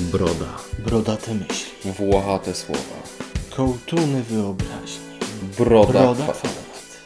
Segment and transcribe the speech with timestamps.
[0.00, 0.56] Broda.
[0.78, 1.92] Brodate myśli.
[1.92, 3.02] Włochate słowa.
[3.56, 5.00] Kołtuny wyobraźni.
[5.58, 7.00] Broda, Broda kwa- kwadrat.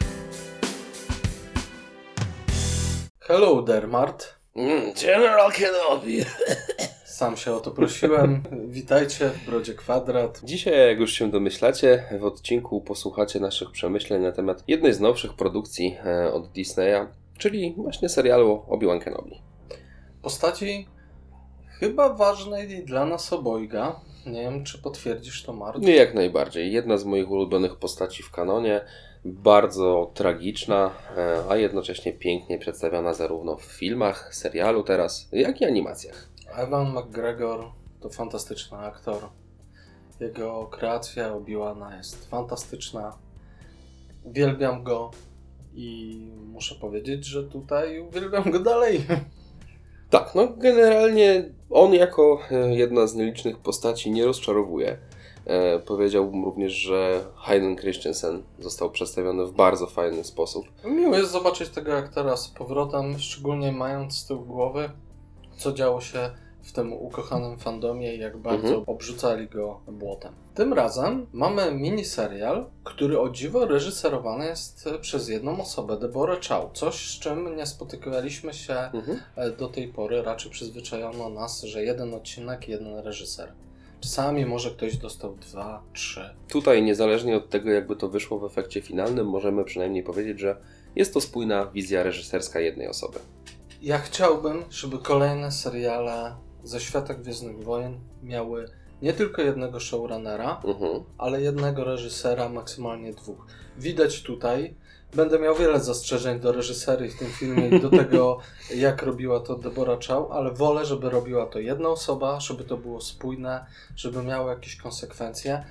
[3.20, 4.34] Hello there, Mart.
[4.56, 6.18] Mm, General Kenobi.
[7.04, 8.42] Sam się o to prosiłem.
[8.68, 10.40] Witajcie w Brodzie Kwadrat.
[10.44, 15.34] Dzisiaj, jak już się domyślacie, w odcinku posłuchacie naszych przemyśleń na temat jednej z nowszych
[15.34, 17.06] produkcji e, od Disneya,
[17.38, 19.42] czyli właśnie serialu Obi-Wan Kenobi.
[20.22, 20.88] Postaci
[21.84, 24.00] chyba ważnej dla nas obojga.
[24.26, 25.82] Nie wiem, czy potwierdzisz to, Mart.
[25.82, 26.72] Nie jak najbardziej.
[26.72, 28.80] Jedna z moich ulubionych postaci w kanonie,
[29.24, 36.28] bardzo tragiczna, e, a jednocześnie pięknie przedstawiona zarówno w filmach, serialu teraz, jak i animacjach.
[36.56, 37.64] Evan McGregor
[38.00, 39.28] to fantastyczny aktor.
[40.20, 43.18] Jego kreacja Obi-Wana jest fantastyczna.
[44.22, 45.10] Uwielbiam go
[45.74, 49.00] i muszę powiedzieć, że tutaj uwielbiam go dalej.
[50.14, 54.98] Tak, no generalnie on jako e, jedna z nielicznych postaci nie rozczarowuje.
[55.46, 60.64] E, powiedziałbym również, że Hayden Christensen został przedstawiony w bardzo fajny sposób.
[60.84, 64.90] Miło jest zobaczyć tego aktora z powrotem, szczególnie mając z tyłu głowy,
[65.56, 66.30] co działo się
[66.62, 68.84] w tym ukochanym fandomie i jak bardzo Mhm.
[68.86, 70.32] obrzucali go błotem.
[70.54, 76.72] Tym razem mamy miniserial, który o dziwo reżyserowany jest przez jedną osobę, Deborah Chow.
[76.72, 79.18] Coś, z czym nie spotykaliśmy się Mhm.
[79.36, 80.22] e, do tej pory.
[80.22, 83.52] Raczej przyzwyczajono nas, że jeden odcinek, jeden reżyser.
[84.00, 86.30] Czasami może ktoś dostał dwa, trzy.
[86.48, 90.56] Tutaj, niezależnie od tego, jakby to wyszło w efekcie finalnym, możemy przynajmniej powiedzieć, że
[90.96, 93.18] jest to spójna wizja reżyserska jednej osoby.
[93.82, 98.68] Ja chciałbym, żeby kolejne seriale ze świata Gwiezdnych Wojen miały
[99.04, 101.02] nie tylko jednego showrunnera, Mhm.
[101.18, 103.46] ale jednego reżysera, maksymalnie dwóch.
[103.78, 104.74] Widać tutaj,
[105.14, 108.38] będę miał wiele zastrzeżeń do reżyserii w tym filmie i do tego,
[108.76, 113.00] jak robiła to Deborah Chow, ale wolę, żeby robiła to jedna osoba, żeby to było
[113.00, 115.64] spójne, żeby miało jakieś konsekwencje.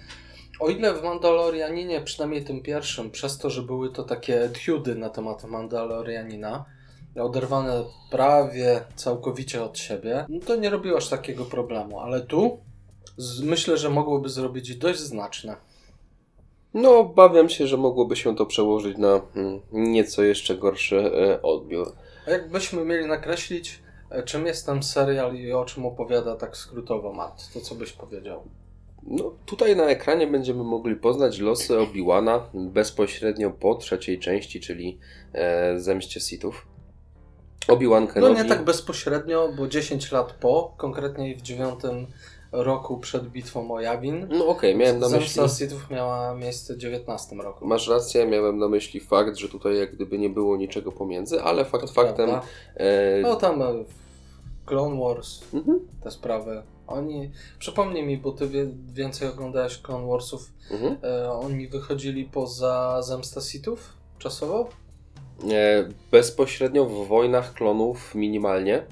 [0.59, 5.09] O ile w Mandalorianinie, przynajmniej tym pierwszym, przez to, że były to takie etiudy na
[5.09, 6.65] temat Mandalorianina,
[7.21, 12.59] oderwane prawie całkowicie od siebie, no to nie robiło aż takiego problemu, ale tu
[13.17, 15.55] z, myślę, że mogłoby zrobić dość znaczne.
[16.73, 21.95] No, obawiam się, że mogłoby się to przełożyć na mm, nieco jeszcze gorszy e, odbiór.
[22.27, 23.79] A jakbyśmy mieli nakreślić,
[24.09, 27.91] e, czym jest ten serial i o czym opowiada tak skrótowo Matt, to co byś
[27.91, 28.43] powiedział?
[29.07, 34.99] No, tutaj na ekranie będziemy mogli poznać losy Obi-Wana bezpośrednio po trzeciej części, czyli
[35.33, 36.67] e, Zemście Sithów.
[37.67, 38.35] Obi-Wan No Kenobi...
[38.35, 42.07] nie tak bezpośrednio, bo 10 lat po, konkretnie w dziewiątym
[42.53, 44.27] roku przed bitwą o Jawin.
[44.29, 45.29] No okej, miałem na myśli...
[45.29, 47.67] Zemsta Sithów miała miejsce w 19 roku.
[47.67, 51.65] Masz rację, miałem na myśli fakt, że tutaj jak gdyby nie było niczego pomiędzy, ale
[51.65, 52.29] fakt To faktem...
[52.75, 53.65] E, No tam e,
[54.65, 56.63] Clone Wars, mhm, te sprawy.
[56.87, 58.49] Oni, przypomnij mi, bo ty
[58.93, 60.97] więcej oglądałeś Clone Warsów, mhm.
[61.03, 64.69] e, oni wychodzili poza Zemstę Sithów czasowo?
[65.51, 68.85] E, bezpośrednio w Wojnach Klonów minimalnie.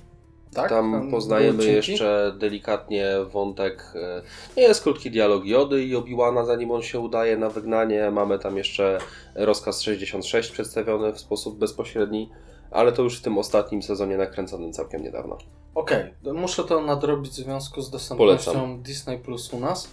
[0.54, 0.70] Tak?
[0.70, 1.92] Tam poznajemy były odcinki?
[1.92, 3.94] jeszcze delikatnie wątek.
[3.96, 4.22] e,
[4.58, 8.12] Nie jest krótki dialog Jody i Obi-Wana, zanim on się udaje na wygnanie.
[8.12, 8.98] Mamy tam jeszcze
[9.36, 12.30] rozkaz 66 przedstawiony w sposób bezpośredni,
[12.72, 15.38] ale to już w tym ostatnim sezonie nakręconym całkiem niedawno.
[15.76, 18.82] Okej, to muszę to nadrobić w związku z dostępnością Polecam.
[18.82, 19.90] Disney Plus u nas,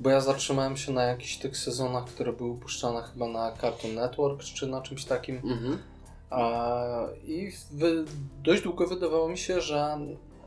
[0.00, 4.42] bo ja zatrzymałem się na jakichś tych sezonach, które były puszczane chyba na Cartoon Network
[4.44, 5.36] czy na czymś takim.
[5.36, 5.78] Mhm.
[7.24, 7.52] I
[8.44, 9.98] dość długo wydawało mi się, że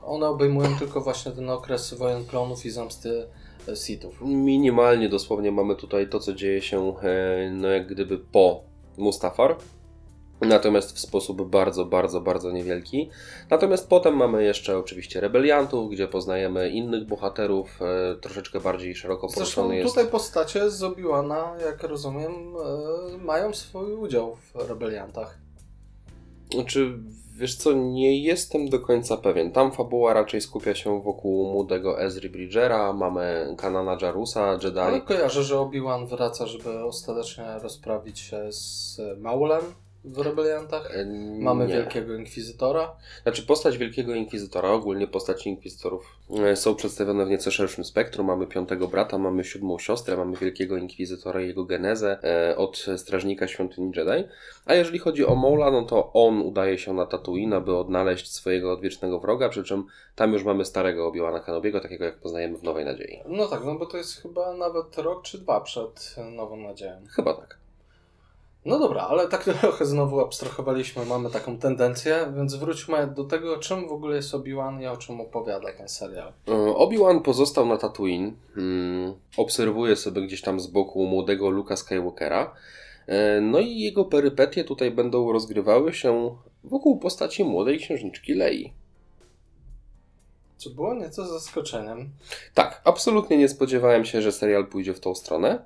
[0.04, 3.28] one obejmują tylko właśnie ten okres wojen klonów i zemsty
[3.68, 4.22] e, Sithów.
[4.22, 8.64] Minimalnie dosłownie mamy tutaj to, co dzieje się e, no jak gdyby po
[8.98, 9.58] Mustafar.
[10.42, 13.10] Natomiast w sposób bardzo, bardzo, bardzo niewielki.
[13.50, 19.76] Natomiast potem mamy jeszcze oczywiście rebeliantów, gdzie poznajemy innych bohaterów, e, troszeczkę bardziej szeroko poruszony
[19.76, 19.90] jest.
[19.90, 25.41] tutaj postacie z Obi-Wana, jak rozumiem, e, mają swój udział w rebeliantach.
[26.54, 26.94] Znaczy,
[27.38, 29.52] wiesz co, nie jestem do końca pewien.
[29.52, 34.80] Tam fabuła raczej skupia się wokół młodego Ezry Bridgera, mamy Kanana Jarusa, Jedi.
[34.80, 39.62] Ale kojarzę, że Obi-Wan wraca, żeby ostatecznie rozprawić się z Maulem
[40.04, 40.96] w rebeliantach.
[40.96, 41.06] E,
[41.40, 41.74] Mamy nie.
[41.74, 42.96] Wielkiego Inkwizytora.
[43.24, 46.16] Znaczy postać Wielkiego Inkwizytora, ogólnie postaci Inkwizytorów
[46.46, 48.28] e, są przedstawione w nieco szerszym spektrum.
[48.28, 53.48] Mamy piątego brata, mamy siódmą siostrę, mamy Wielkiego Inkwizytora i jego genezę e, od Strażnika
[53.48, 54.28] Świątyni Jedi.
[54.66, 58.74] A jeżeli chodzi o Maula, no to on udaje się na Tatooine, aby odnaleźć swojego
[58.74, 62.86] odwiecznego wroga, przy czym tam już mamy starego Obi-Wana Kenobiego, takiego jak poznajemy w Nowej
[62.86, 63.22] Nadziei.
[63.26, 67.02] No tak, no bo to jest chyba nawet rok czy dwa przed Nową Nadzieją.
[67.10, 67.61] Chyba tak.
[68.66, 73.88] No dobra, ale tak trochę znowu abstrahowaliśmy, mamy taką tendencję, więc wróćmy do tego, czym
[73.88, 76.34] w ogóle jest Obi-Wan i o czym opowiada ten serial.
[76.48, 78.34] E, Obi-Wan pozostał na Tatooine.
[78.58, 82.54] Mm, obserwuje sobie gdzieś tam z boku młodego Luka Skywalkera.
[83.08, 88.74] E, No i jego perypetie tutaj będą rozgrywały się wokół postaci młodej księżniczki Lei.
[90.58, 92.10] Co było nieco zaskoczeniem.
[92.54, 95.66] Tak, absolutnie nie spodziewałem się, że serial pójdzie w tą stronę.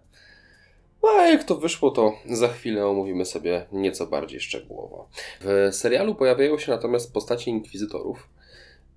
[1.10, 5.10] A jak to wyszło, to za chwilę omówimy sobie nieco bardziej szczegółowo.
[5.42, 8.30] W serialu pojawiają się natomiast postacie inkwizytorów.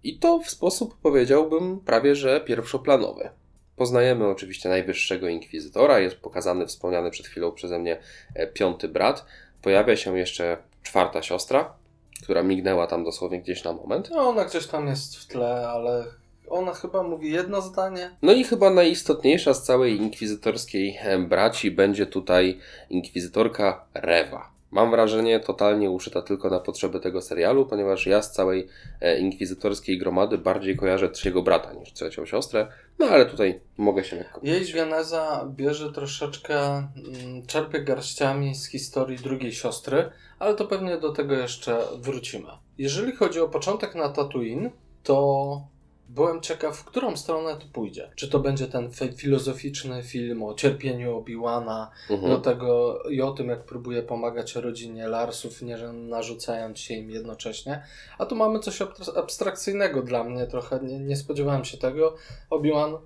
[0.02, 3.31] I to w sposób, powiedziałbym, prawie że pierwszoplanowy.
[3.76, 8.00] Poznajemy oczywiście najwyższego inkwizytora, jest pokazany wspomniany przed chwilą przeze mnie
[8.34, 9.25] e, piąty brat.
[9.62, 11.75] Pojawia się jeszcze czwarta siostra,
[12.22, 14.10] która mignęła tam dosłownie gdzieś na moment.
[14.10, 16.05] No ona gdzieś tam jest w tle, ale
[16.50, 18.10] ona chyba mówi jedno zdanie.
[18.22, 20.98] No i chyba najistotniejsza z całej inkwizytorskiej
[21.28, 22.58] braci będzie tutaj
[22.90, 24.58] inkwizytorka Rewa.
[24.70, 28.68] Mam wrażenie totalnie uszyta tylko na potrzeby tego serialu, ponieważ ja z całej
[29.00, 32.66] e, inkwizytorskiej gromady bardziej kojarzę trzeciego brata niż trzecią siostrę,
[32.98, 39.18] no ale tutaj mogę się lekko Jej geneza bierze troszeczkę, mm, czerpie garściami z historii
[39.18, 42.48] drugiej siostry, ale to pewnie do tego jeszcze wrócimy.
[42.78, 44.70] Jeżeli chodzi o początek na Tatooine,
[45.02, 45.60] to
[46.08, 48.10] byłem ciekaw, w którą stronę to pójdzie.
[48.16, 52.32] Czy to będzie ten fi- filozoficzny film o cierpieniu Obi-Wana, Mhm.
[52.32, 57.82] do tego i o tym, jak próbuje pomagać rodzinie Larsów, nie narzucając się im jednocześnie.
[58.19, 60.81] A tu mamy coś abstrak- abstrakcyjnego dla mnie trochę.
[60.82, 62.14] Nie, nie spodziewałem się tego.
[62.50, 62.99] Obi-Wan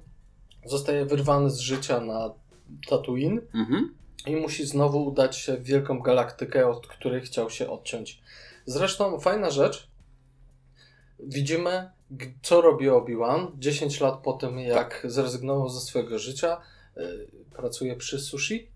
[0.65, 2.31] zostaje wyrwany z życia na
[2.89, 3.95] Tatooine Mhm.
[4.27, 8.23] i musi znowu udać się w wielką galaktykę, od której chciał się odciąć.
[8.67, 9.92] Zresztą fajna rzecz.
[11.23, 11.91] Widzimy,
[12.43, 16.61] co robi Obi-Wan 10 lat po tym, jak zrezygnował ze swojego życia.
[16.97, 18.69] y, Pracuje przy sushi.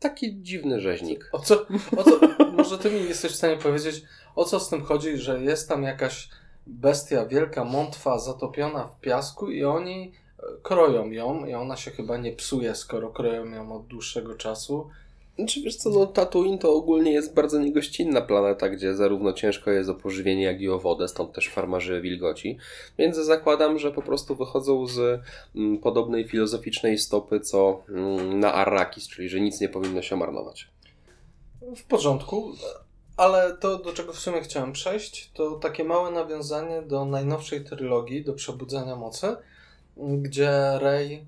[0.00, 1.28] Taki dziwny rzeźnik.
[1.32, 1.66] O co,
[1.96, 2.20] o co,
[2.52, 4.02] może ty mi jesteś w stanie powiedzieć,
[4.34, 6.28] o co z tym chodzi, że jest tam jakaś
[6.66, 12.16] bestia, wielka mątwa zatopiona w piasku i oni e, kroją ją i ona się chyba
[12.16, 14.88] nie psuje, skoro kroją ją od dłuższego czasu.
[15.38, 19.90] Znaczy wiesz co, no Tatooine to ogólnie jest bardzo niegościnna planeta, gdzie zarówno ciężko jest
[19.90, 22.58] o pożywienie, jak i o wodę, stąd też farmarzy wilgoci.
[22.98, 25.20] Więc zakładam, że po prostu wychodzą z
[25.56, 30.68] mm, podobnej filozoficznej stopy co mm, na Arrakis, czyli że nic nie powinno się marnować.
[31.76, 32.52] W porządku,
[33.16, 38.24] ale to, do czego w sumie chciałem przejść, to takie małe nawiązanie do najnowszej trylogii,
[38.24, 39.36] do Przebudzenia Mocy,
[39.96, 41.26] gdzie Rey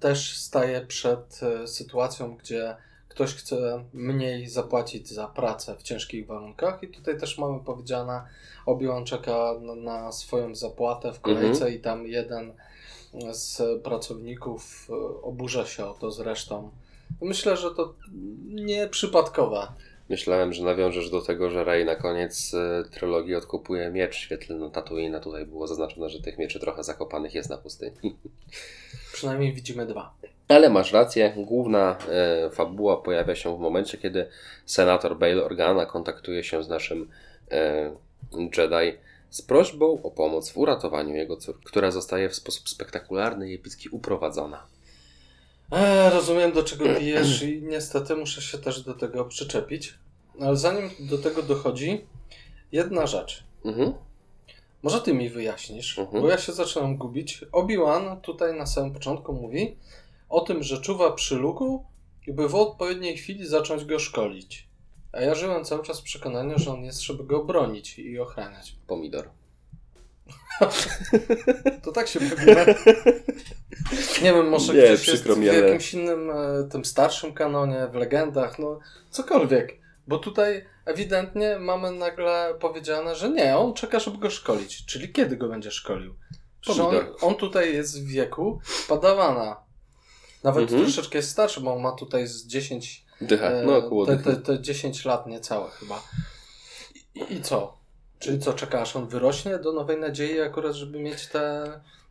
[0.00, 2.76] też staje przed e, sytuacją, gdzie
[3.16, 8.22] ktoś chce mniej zapłacić za pracę w ciężkich warunkach i tutaj też mamy powiedziane,
[8.66, 12.52] Obi-Wan czeka na, na swoją zapłatę w kolejce i tam jeden
[13.32, 16.70] z pracowników e, oburza się o to zresztą.
[17.20, 17.94] Myślę, że to
[18.46, 19.68] nie przypadkowe.
[20.08, 25.20] Myślałem, że nawiążesz do tego, że Rey na koniec e, trylogii odkupuje miecz świetlny Tatooine,
[25.20, 27.92] tutaj było zaznaczone, że tych mieczy trochę zakopanych jest na pustyni.
[29.12, 30.14] Przynajmniej widzimy dwa.
[30.48, 34.26] Ale masz rację, główna e, fabuła pojawia się w momencie, kiedy
[34.66, 37.10] senator Bail Organa kontaktuje się z naszym
[37.50, 37.90] e,
[38.32, 38.98] Jedi
[39.30, 43.88] z prośbą o pomoc w uratowaniu jego córki, która zostaje w sposób spektakularny i epicki
[43.88, 44.66] uprowadzona.
[45.72, 49.94] E, rozumiem, do czego pijesz i niestety muszę się też do tego przyczepić.
[50.40, 52.04] Ale zanim do tego dochodzi,
[52.72, 53.44] jedna rzecz.
[53.64, 53.92] Mhm.
[54.82, 56.22] Może ty mi wyjaśnisz, Mhm.
[56.22, 57.44] bo ja się zaczynam gubić.
[57.52, 59.76] Obi-Wan tutaj na samym początku mówi
[60.28, 61.84] o tym, że czuwa przy luku
[62.26, 64.68] i by w odpowiedniej chwili zacząć go szkolić.
[65.12, 68.76] A ja żyłem cały czas w przekonaniu, że on jest, żeby go bronić i ochraniać.
[68.86, 69.28] Pomidor.
[71.84, 72.60] To tak się powinno.
[74.22, 78.58] Nie wiem, może Nie, gdzieś jest w jakimś innym, e, tym starszym kanonie, w legendach,
[78.58, 78.78] no
[79.10, 79.78] cokolwiek.
[80.06, 84.86] Bo tutaj ewidentnie mamy nagle powiedziane, że nie, on czeka, żeby go szkolić.
[84.86, 86.14] Czyli kiedy go będzie szkolił?
[86.68, 89.56] On, on tutaj jest w wieku padawana.
[90.44, 90.82] Nawet Mhm.
[90.82, 94.36] troszeczkę jest starszy, bo on ma tutaj z 10, Dycha, e, no około te, te,
[94.36, 96.02] te 10 lat niecałe chyba.
[97.14, 97.75] I, I co?
[98.18, 101.64] Czyli co, czeka aż on wyrośnie do Nowej Nadziei akurat, żeby mieć te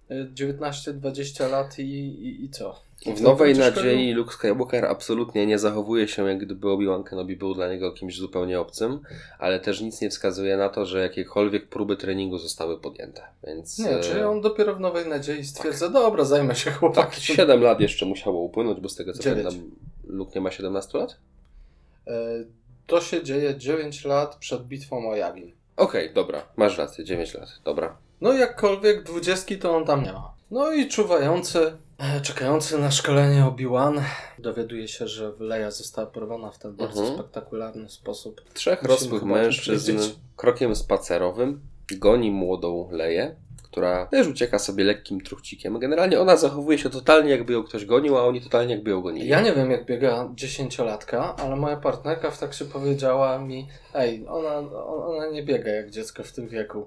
[0.10, 2.86] e, 19-20 lat i, i, i co?
[3.16, 7.68] W Nowej Nadziei Luke Skywalker absolutnie nie zachowuje się, jak gdyby Obi-Wan Kenobi był dla
[7.70, 9.00] niego kimś zupełnie obcym,
[9.40, 13.80] ale też nic nie wskazuje na to, że jakiekolwiek próby treningu zostały podjęte, więc...
[13.80, 17.20] Nie, e, czyli on dopiero w Nowej Nadziei stwierdza, dobra, zajmę się Tak, chłopakiem.
[17.22, 19.48] 7 lat jeszcze musiało upłynąć, bo z tego co Dziewięć.
[19.48, 19.72] pamiętam,
[20.08, 21.18] Luke nie ma 17 lat?
[22.08, 22.12] E,
[22.88, 25.52] To się dzieje 9 lat przed bitwą o Yavin.
[25.78, 27.98] Okej, dobra, masz rację, 9 lat, dobra.
[28.22, 30.34] No jakkolwiek dwudziestki to on tam nie ma.
[30.52, 34.02] No i czuwający E, Czekający na szkolenie Obi-Wan
[34.40, 37.20] dowiaduje się, że Leia została porwana w ten bardzo Mhm.
[37.20, 38.42] spektakularny sposób.
[38.54, 39.98] Trzech Musimy rosłych mężczyzn
[40.36, 43.36] krokiem spacerowym goni młodą Leję,
[43.76, 45.80] która też ucieka sobie lekkim truchcikiem.
[45.80, 49.28] Generalnie ona zachowuje się totalnie jakby ją ktoś gonił, a oni totalnie jakby ją gonili.
[49.28, 54.58] Ja nie wiem, jak biega dziesięciolatka, ale moja partnerka w taksie powiedziała mi: Ej, ona,
[54.86, 56.86] ona nie biega jak dziecko w tym wieku.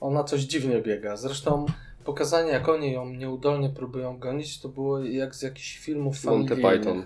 [0.00, 1.16] Ona coś dziwnie biega.
[1.16, 1.66] Zresztą
[2.04, 6.56] pokazanie, jak oni ją nieudolnie próbują gonić, to było jak z jakichś filmów Monty.
[6.56, 7.04] Python.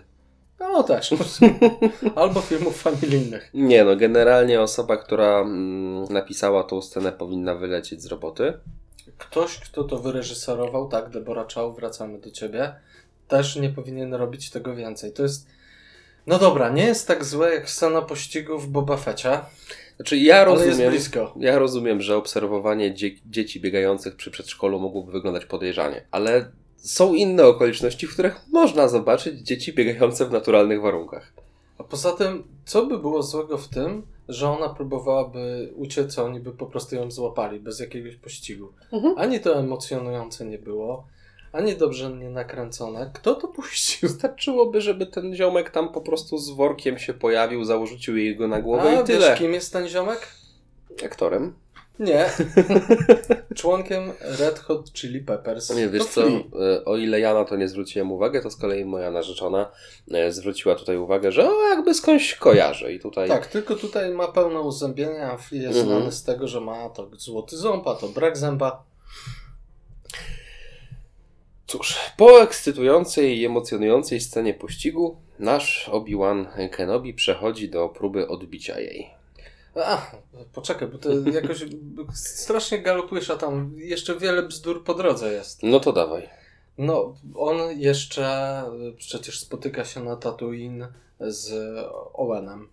[0.61, 1.15] No też.
[2.17, 3.51] Albo filmów familijnych.
[3.55, 8.53] Nie no, generalnie osoba, która mm, napisała tą scenę powinna wylecieć z roboty.
[9.19, 12.75] Ktoś, kto to wyreżyserował, tak, Deborah Chow, wracamy do ciebie,
[13.29, 15.13] też nie powinien robić tego więcej.
[15.13, 15.47] To jest.
[16.27, 19.41] No dobra, nie jest tak złe jak scena pościgu w Boba Fecie,
[19.97, 21.35] Znaczy ja rozumiem, blisko.
[21.41, 27.47] ja rozumiem, że obserwowanie dzie- dzieci biegających przy przedszkolu mogłoby wyglądać podejrzanie, ale są inne
[27.47, 31.33] okoliczności, w których można zobaczyć dzieci biegające w naturalnych warunkach.
[31.79, 36.41] A poza tym, co by było złego w tym, że ona próbowałaby uciec, a oni
[36.41, 38.73] by po prostu ją złapali bez jakiegoś pościgu.
[38.93, 39.15] Mhm.
[39.19, 41.07] Ani to emocjonujące nie było,
[41.53, 43.11] ani dobrze nie nakręcone.
[43.15, 44.09] Kto to puścił?
[44.09, 48.61] Wystarczyłoby, żeby ten ziomek tam po prostu z workiem się pojawił, zarzucił jej go na
[48.63, 49.29] głowę A i tyle.
[49.31, 50.29] wiesz, kim jest ten ziomek?
[51.05, 51.55] Aktorem.
[51.99, 52.31] Nie.
[53.57, 55.71] Członkiem Red Hot Chili Peppers.
[55.77, 58.85] Nie, wiesz co, e, o ile ja na to nie zwróciłem uwagi, to z kolei
[58.85, 59.71] moja narzeczona
[60.11, 63.29] e, zwróciła tutaj uwagę, że o, jakby skądś kojarzę i tutaj...
[63.29, 65.99] Tak, tylko tutaj ma pełne uzębienia, a Flea jest Mhm.
[65.99, 68.83] znany z tego, że ma to złoty ząb, a to brak zęba.
[71.67, 79.14] Cóż, po ekscytującej i emocjonującej scenie pościgu, nasz Obi-Wan Kenobi przechodzi do próby odbicia jej.
[79.77, 80.11] A,
[80.53, 81.65] poczekaj, bo to jakoś
[82.15, 85.63] strasznie galopujesz, a tam jeszcze wiele bzdur po drodze jest.
[85.63, 86.29] No to dawaj.
[86.79, 88.63] No, on jeszcze
[88.97, 91.53] przecież spotyka się na Tatooine z
[92.13, 92.69] Owenem.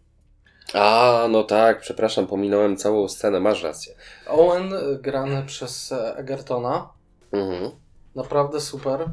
[0.73, 3.95] A, no tak, przepraszam, pominąłem całą scenę, masz rację.
[4.27, 6.89] Owen grany przez Egertona.
[7.31, 7.71] Mhm.
[8.15, 9.09] Naprawdę super.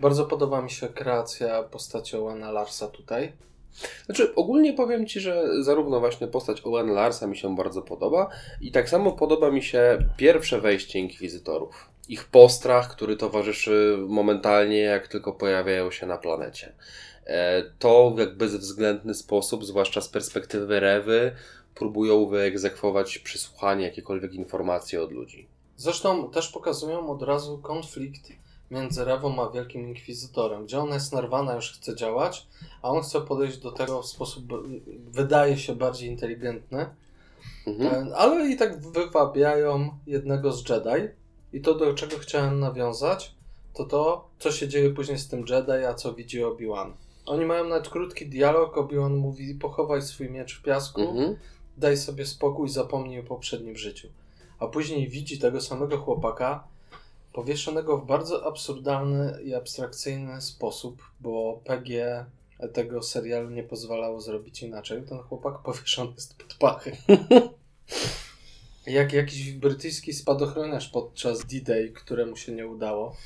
[0.00, 3.32] Bardzo podoba mi się kreacja postaci Owena Larsa tutaj.
[4.06, 8.28] Znaczy, ogólnie powiem Ci, że zarówno właśnie postać Owen Larsa mi się bardzo podoba
[8.60, 11.90] i tak samo podoba mi się pierwsze wejście inkwizytorów.
[12.08, 16.72] Ich postrach, który towarzyszy momentalnie, jak tylko pojawiają się na planecie.
[17.26, 21.32] E, To jak bezwzględny sposób, zwłaszcza z perspektywy Rewy,
[21.74, 25.48] próbują wyegzekwować przysłuchanie jakiejkolwiek informacji od ludzi.
[25.76, 28.30] Zresztą też pokazują od razu konflikt
[28.70, 32.46] między Rewą a Wielkim Inkwizytorem, gdzie ona jest nerwana, już chce działać,
[32.82, 34.44] a on chce podejść do tego w sposób,
[35.10, 36.86] wydaje się, bardziej inteligentny,
[37.66, 38.08] Mhm.
[38.08, 41.08] E, ale i tak wywabiają jednego z Jedi.
[41.52, 43.34] I to, do czego chciałem nawiązać,
[43.74, 46.92] to to, co się dzieje później z tym Jedi, a co widzi Obi-Wan.
[47.26, 51.36] Oni mają nawet krótki dialog, Obi-Wan mówi, pochowaj swój miecz w piasku, Mhm.
[51.76, 54.08] daj sobie spokój, zapomnij o poprzednim życiu.
[54.58, 56.64] A później widzi tego samego chłopaka
[57.32, 62.26] powieszonego w bardzo absurdalny i abstrakcyjny sposób, bo PG
[62.72, 65.02] tego serialu nie pozwalało zrobić inaczej.
[65.02, 66.96] Ten chłopak powieszony jest pod pachy.
[68.86, 73.16] Jak jakiś brytyjski spadochroniarz podczas D-Day, któremu się nie udało.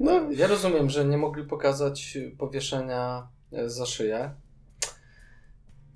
[0.00, 3.28] No, Ja rozumiem, że nie mogli pokazać powieszenia
[3.66, 4.34] za szyję.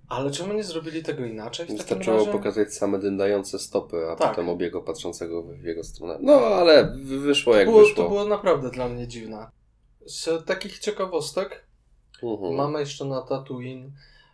[0.08, 2.32] Ale czemu nie zrobili tego inaczej Wystarczyło razie?
[2.32, 4.30] pokazać same dyndające stopy, a Tak.
[4.30, 6.18] potem obiego patrzącego w jego stronę.
[6.20, 8.02] No, ale wyszło jak było, wyszło.
[8.04, 9.46] To było naprawdę dla mnie dziwne.
[10.06, 11.64] Z takich ciekawostek
[12.23, 12.54] Mhm.
[12.54, 13.90] mamy jeszcze na Tatooine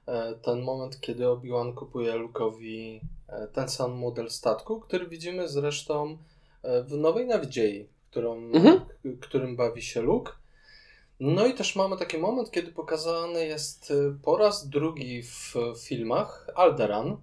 [0.06, 6.18] e, ten moment, kiedy Obi-Wan kupuje Luke'owi e, ten sam model statku, który widzimy zresztą
[6.62, 8.80] e, w Nowej Nadziei, którą, Mhm.
[8.80, 8.86] k-
[9.20, 10.32] którym bawi się Luke.
[11.20, 16.46] No i też mamy taki moment, kiedy pokazany jest e, po raz drugi w filmach
[16.54, 17.16] Alderan.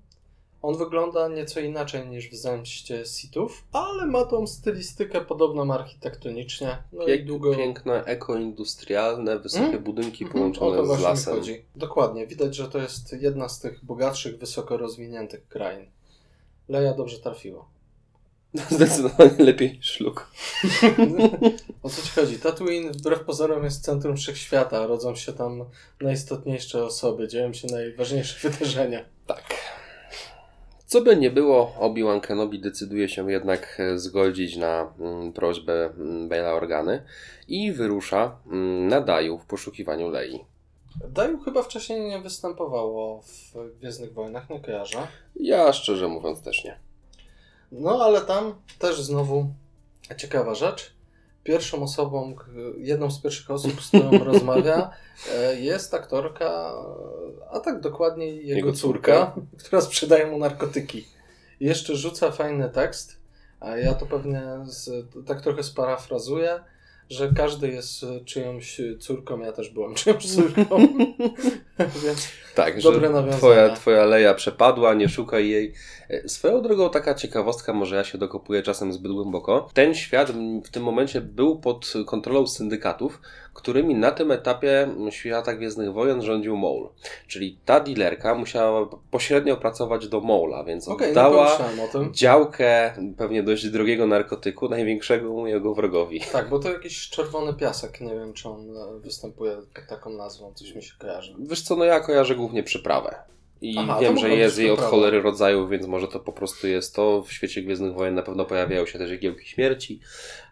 [0.61, 6.83] On wygląda nieco inaczej niż w Zemście Sithów, ale ma tą stylistykę podobną architektonicznie.
[6.93, 7.55] No Pięk, długo...
[7.55, 9.83] Piękne, ekoindustrialne, wysokie Mm?
[9.83, 11.35] budynki Mhm, połączone o to z lasem.
[11.35, 11.65] chodzi.
[11.75, 12.27] Dokładnie.
[12.27, 15.85] Widać, że to jest jedna z tych bogatszych, wysoko rozwiniętych krain.
[16.69, 17.65] Leja dobrze trafiła.
[18.69, 20.23] Zdecydowanie lepiej niż Luke.
[21.83, 22.39] o co ci chodzi?
[22.39, 24.87] Tatooine wbrew pozorom jest centrum wszechświata.
[24.87, 25.65] Rodzą się tam
[26.01, 29.05] najistotniejsze osoby, dzieją się najważniejsze wydarzenia.
[29.27, 29.43] Tak.
[30.85, 36.29] Co by nie było, Obi-Wan Kenobi decyduje się jednak e, zgodzić na mm, prośbę mm,
[36.29, 37.03] Baila Organy
[37.47, 40.45] i wyrusza mm, na Daju w poszukiwaniu Lei.
[41.09, 45.07] Daju chyba wcześniej nie występowało w Gwiezdnych Wojnach, nie kojarzę.
[45.35, 46.86] Ja szczerze mówiąc też nie.
[47.71, 49.47] No ale tam też znowu
[50.17, 50.97] ciekawa rzecz.
[51.43, 52.35] pierwszą osobą,
[52.77, 54.91] jedną z pierwszych osób, z którą rozmawia,
[55.33, 56.73] e, jest aktorka,
[57.51, 59.41] a tak dokładniej jego, Jego córka, córka.
[59.65, 61.07] która sprzedaje mu narkotyki.
[61.59, 63.17] I jeszcze rzuca fajny tekst,
[63.59, 66.59] a ja to pewnie z, tak trochę sparafrazuję,
[67.09, 70.77] że każdy jest czyjąś córką, ja też byłem czyjąś córką.
[72.03, 73.37] Więc Tak, Dobre że nawiązanie.
[73.37, 75.73] twoja, twoja leja przepadła, nie szukaj jej.
[76.09, 79.69] E, Swoją drogą taka ciekawostka, może ja się dokopuję czasem zbyt głęboko.
[79.73, 80.31] Ten świat
[80.63, 83.21] w tym momencie był pod kontrolą syndykatów,
[83.57, 86.89] którymi na tym etapie świata Gwiezdnych Wojen rządził Maul.
[87.27, 91.57] Czyli ta dealerka musiała pośrednio pracować do Maula, więc nie oddała
[92.11, 96.21] działkę pewnie dość drogiego narkotyku największego jego wrogowi.
[96.31, 100.53] Tak, bo to jakiś czerwony piasek, nie wiem czy on e, występuje pod taką nazwą,
[100.53, 101.35] coś mi się kojarzy.
[101.39, 103.15] Wiesz co, no ja kojarzę głównie przyprawę.
[103.61, 106.95] I Aha, wiem, że jest jej od cholery rodzajów, więc może to po prostu jest
[106.95, 107.21] to.
[107.21, 109.99] W świecie Gwiezdnych Wojen na pewno pojawiają się też igiełki śmierci,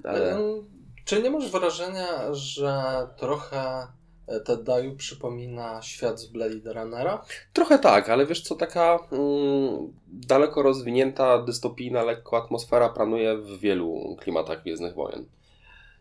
[0.03, 0.74] ale Em,
[1.05, 2.83] Czy nie masz wrażenia, że
[3.17, 3.87] trochę
[4.27, 7.25] e, Ted Daju przypomina świat z Blade Runnera?
[7.53, 14.15] trochę tak, ale wiesz co, taka mm, daleko rozwinięta, dystopijna lekko atmosfera panuje w wielu
[14.19, 15.25] klimatach Gwiezdnych Wojen.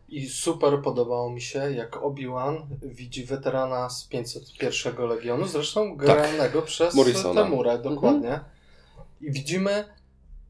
[0.09, 6.87] I super podobało mi się, jak Obi-Wan widzi weterana z 501 Legionu, zresztą granego przez
[6.87, 6.95] Tak.
[6.95, 7.43] Morrisona.
[7.43, 8.39] Temura, dokładnie.
[9.21, 9.85] I widzimy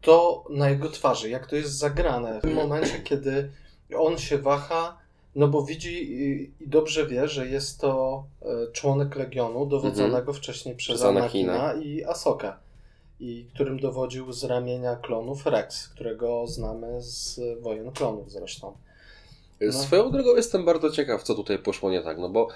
[0.02, 2.42] to na jego twarzy, jak to jest zagrane.
[2.42, 3.52] W momencie, kiedy
[3.98, 4.98] on się waha,
[5.36, 10.96] no bo widzi i, dobrze wie, że jest to e, członek Legionu, dowodzonego wcześniej przez,
[10.96, 11.74] Przez Anakina.
[11.74, 12.54] I Asokę.
[13.20, 18.78] I którym dowodził z ramienia klonów Rex, którego znamy z Wojen Klonów zresztą.
[19.62, 19.72] No.
[19.72, 22.48] Swoją drogą jestem bardzo ciekaw, co tutaj poszło nie tak, no bo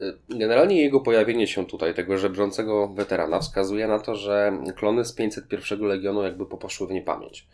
[0.00, 5.12] y, generalnie jego pojawienie się tutaj, tego żebrzącego weterana, wskazuje na to, że klony z
[5.12, 7.46] 501 Legionu jakby poposzły w niepamięć.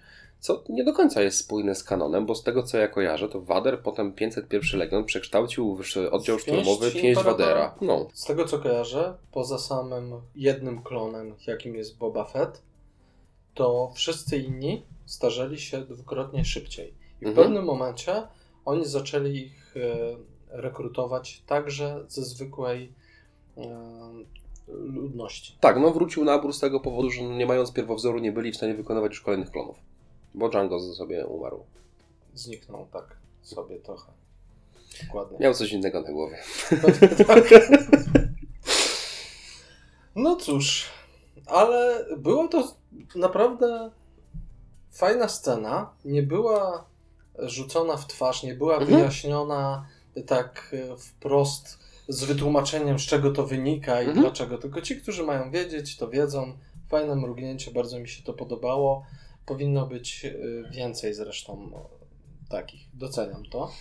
[0.44, 3.40] Co nie do końca jest spójne z kanonem, bo z tego co ja kojarzę, to
[3.40, 7.22] Wader potem 501 Legion przekształcił w oddział szturmowy pięść?
[7.22, 7.74] Wadera.
[7.80, 8.06] No.
[8.12, 12.62] Z tego co kojarzę, poza samym jednym klonem, jakim jest Boba Fett,
[13.54, 16.94] to wszyscy inni starzeli się dwukrotnie szybciej.
[17.20, 17.46] I w Mhm.
[17.46, 18.22] pewnym momencie
[18.64, 20.16] oni zaczęli ich e,
[20.48, 22.92] rekrutować także ze zwykłej
[23.56, 23.64] e,
[24.68, 25.56] ludności.
[25.60, 28.74] Tak, no wrócił nabór z tego powodu, że nie mając pierwowzoru nie byli w stanie
[28.74, 29.76] wykonywać już kolejnych klonów.
[30.34, 31.64] Bo Django sobie umarł.
[32.34, 34.12] Zniknął tak sobie trochę.
[35.06, 35.38] Dokładnie.
[35.40, 36.38] Miał coś innego na głowie.
[37.26, 37.44] Tak.
[40.16, 40.88] No cóż,
[41.46, 42.74] ale była to
[43.16, 43.90] naprawdę
[44.92, 45.90] fajna scena.
[46.04, 46.84] Nie była
[47.38, 48.98] rzucona w twarz, nie była Mhm.
[48.98, 49.86] wyjaśniona
[50.26, 54.20] tak wprost z wytłumaczeniem, z czego to wynika i Mhm.
[54.20, 54.58] dlaczego.
[54.58, 56.58] Tylko ci, którzy mają wiedzieć, to wiedzą.
[56.88, 59.06] Fajne mrugnięcie, bardzo mi się to podobało.
[59.46, 61.88] Powinno być e, więcej zresztą no,
[62.48, 62.88] takich.
[62.94, 63.72] Doceniam to.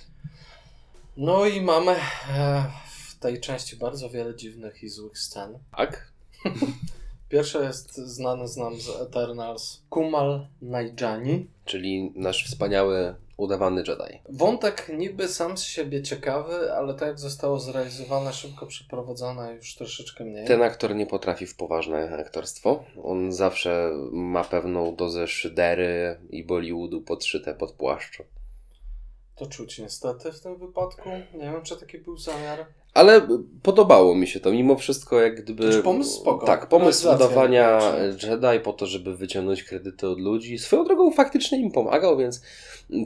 [1.17, 5.60] No i mamy e, w tej części bardzo wiele dziwnych i złych scen.
[5.78, 6.12] Tak?
[7.33, 11.47] Pierwsza jest znany z nam z Eternals Kumal Najdżani.
[11.65, 14.19] Czyli nasz wspaniały, udawany Jedi.
[14.29, 20.23] Wątek niby sam z siebie ciekawy, ale tak jak zostało zrealizowane, szybko przeprowadzone, już troszeczkę
[20.23, 20.47] mniej.
[20.47, 22.83] Ten aktor nie potrafi w poważne aktorstwo.
[23.03, 28.21] On zawsze ma pewną dozę szydery i Bollywoodu podszyte pod płaszcz.
[29.35, 31.09] To czuć niestety w tym wypadku.
[31.33, 32.65] Nie wiem, czy taki był zamiar.
[32.93, 33.27] Ale
[33.63, 35.63] podobało mi się to, mimo wszystko jak gdyby...
[35.63, 36.45] Znaczy, pomysł spoko.
[36.45, 37.79] Tak, pomysł Realizacja udawania.
[38.23, 40.58] Jedi po to, żeby wyciągnąć kredyty od ludzi.
[40.58, 42.41] Swoją drogą faktycznie im pomagał, więc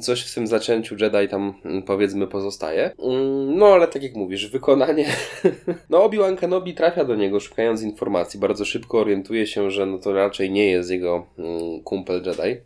[0.02, 2.92] coś w tym zaczęciu Jedi tam mm, powiedzmy pozostaje.
[3.00, 5.06] Mm, No ale tak jak mówisz, wykonanie...
[5.90, 8.40] No Obi-Wan Kenobi trafia do niego szukając informacji.
[8.40, 12.62] Bardzo szybko orientuje się, że no to raczej nie jest jego mm, kumpel Jedi.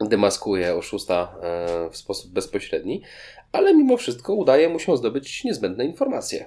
[0.00, 3.02] Demaskuje oszusta e, w sposób bezpośredni,
[3.52, 6.46] ale mimo wszystko udaje mu się zdobyć niezbędne informacje.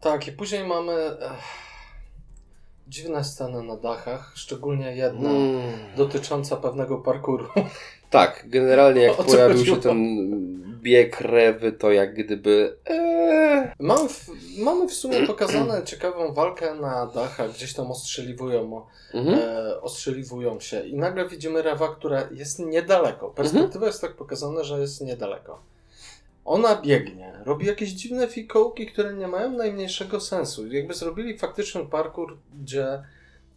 [0.00, 1.32] Tak, i później mamy ech,
[2.88, 5.60] dziwne sceny na dachach, szczególnie jedna Mm.
[5.96, 7.46] dotycząca pewnego parkuru.
[8.10, 9.98] Tak, generalnie jak pojawił się ten
[10.82, 12.76] bieg rewy, to jak gdyby.
[12.86, 13.12] Eee,
[13.78, 18.82] Mamy w, mamy w sumie pokazane ciekawą walkę na dachach, gdzieś tam ostrzeliwują,
[19.14, 19.38] mhm.
[19.38, 23.30] e, ostrzeliwują się i nagle widzimy Rewa, która jest niedaleko.
[23.30, 25.62] Perspektywa jest tak pokazana, że jest niedaleko.
[26.44, 30.72] Ona biegnie, robi jakieś dziwne fikołki, które nie mają najmniejszego sensu.
[30.72, 33.02] Jakby zrobili faktyczny parkour, gdzie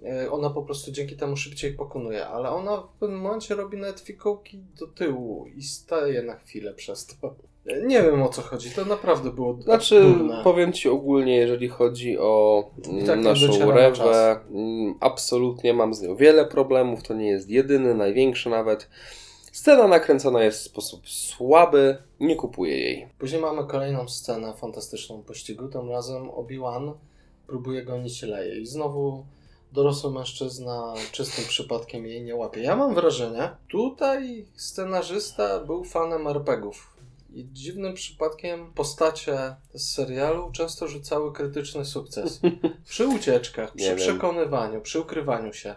[0.06, 4.00] e, ona po prostu dzięki temu szybciej pokonuje, ale ona w pewnym momencie robi nawet
[4.00, 7.36] fikołki do tyłu i staje na chwilę przez to.
[7.86, 10.42] Nie wiem o co chodzi, to naprawdę było Znaczy, durne.
[10.44, 12.64] powiem Ci ogólnie, jeżeli chodzi o
[13.06, 14.38] tak nie naszą na rewę, czas.
[14.52, 17.04] mm, absolutnie mam z nią wiele problemów.
[17.04, 18.90] To nie jest jedyny, największy nawet.
[19.56, 23.08] Scena nakręcona jest w sposób słaby, nie kupuję jej.
[23.20, 25.68] Później mamy kolejną scenę fantastyczną pościgu.
[25.68, 26.94] Tym razem Obi-Wan
[27.48, 29.26] próbuje gonić Leję i znowu
[29.72, 32.62] dorosły mężczyzna czystym przypadkiem jej nie łapie.
[32.62, 36.98] Ja mam wrażenie, tutaj scenarzysta był fanem RPGów.
[37.34, 42.40] I dziwnym przypadkiem postacie z serialu często rzucały krytyczny sukces.
[42.90, 45.76] Przy ucieczkach, przy przekonywaniu, przy ukrywaniu się.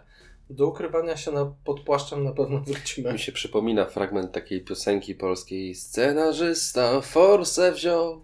[0.51, 3.13] Do ukrywania się na, pod płaszczem na pewno wrócimy.
[3.13, 5.75] Mi się przypomina fragment takiej piosenki polskiej.
[5.75, 8.21] Scenarzysta forsę wziął,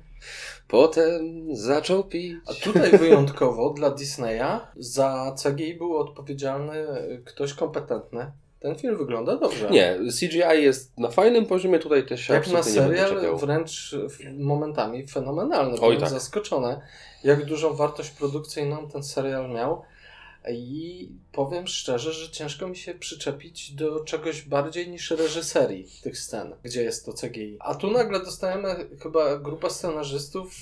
[0.69, 2.37] potem zaczął pić.
[2.47, 6.87] A tutaj wyjątkowo dla Disneya za CGI był odpowiedzialny
[7.25, 8.33] ktoś kompetentny.
[8.61, 9.71] Ten film wygląda dobrze.
[9.71, 13.97] Nie, CGI jest na fajnym poziomie, tutaj też się Jak na serial wręcz
[14.39, 15.73] momentami fenomenalny.
[15.73, 16.11] Oj, Byłem tak.
[16.11, 16.81] zaskoczony,
[17.25, 19.83] jak dużą wartość produkcyjną ten serial miał.
[20.53, 26.55] I powiem szczerze, że ciężko mi się przyczepić do czegoś bardziej niż reżyserii tych scen,
[26.63, 27.57] gdzie jest to CGI.
[27.61, 30.55] A tu nagle dostajemy chyba grupę scenarzystów,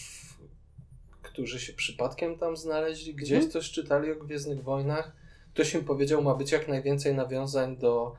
[1.23, 3.51] którzy się przypadkiem tam znaleźli, gdzieś Mhm.
[3.51, 5.13] coś czytali o Gwiezdnych Wojnach.
[5.55, 8.15] Ktoś im powiedział, ma być jak najwięcej nawiązań do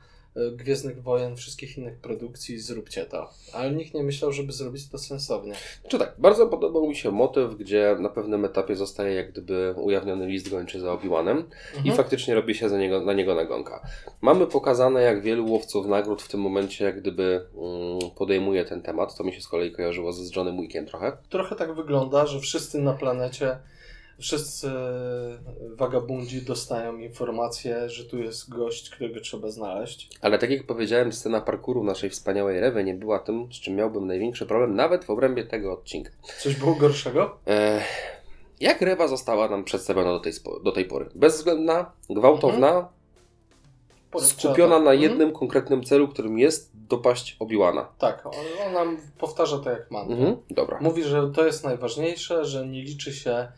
[0.52, 3.30] Gwiezdnych Wojen, wszystkich innych produkcji, zróbcie to.
[3.52, 5.54] Ale nikt nie myślał, żeby zrobić to sensownie.
[5.88, 10.26] Czy tak, bardzo podobał mi się motyw, gdzie na pewnym etapie zostaje jak gdyby ujawniony
[10.26, 11.38] list gończy za Obi-Wanem
[11.74, 11.96] i Mhm.
[11.96, 13.86] faktycznie robi się za niego, na niego nagonka.
[14.20, 19.16] Mamy pokazane, jak wielu łowców nagród w tym momencie jak gdyby mm, podejmuje ten temat.
[19.16, 21.16] To mi się z kolei kojarzyło ze z Johnem Wickiem trochę.
[21.28, 23.58] Trochę tak wygląda, że wszyscy na planecie,
[24.18, 24.70] wszyscy
[25.76, 30.10] wagabundzi dostają informację, że tu jest gość, którego trzeba znaleźć.
[30.20, 34.06] Ale tak jak powiedziałem, scena parkouru naszej wspaniałej Rewy nie była tym, z czym miałbym
[34.06, 36.10] największy problem, nawet w obrębie tego odcinka.
[36.40, 37.36] Coś było gorszego?
[37.46, 37.80] E,
[38.60, 41.10] jak Rewa została nam przedstawiona do tej, spo- do tej pory?
[41.14, 42.88] Bezwzględna, gwałtowna,
[44.18, 45.00] skupiona na Mhm.
[45.02, 47.84] jednym konkretnym celu, którym jest dopaść Obi-Wana.
[47.98, 48.32] Tak, on,
[48.66, 50.16] on nam powtarza to jak mantrę.
[50.16, 50.78] Mhm, dobra.
[50.80, 53.52] Mówi, że to jest najważniejsze, że nie liczy się e,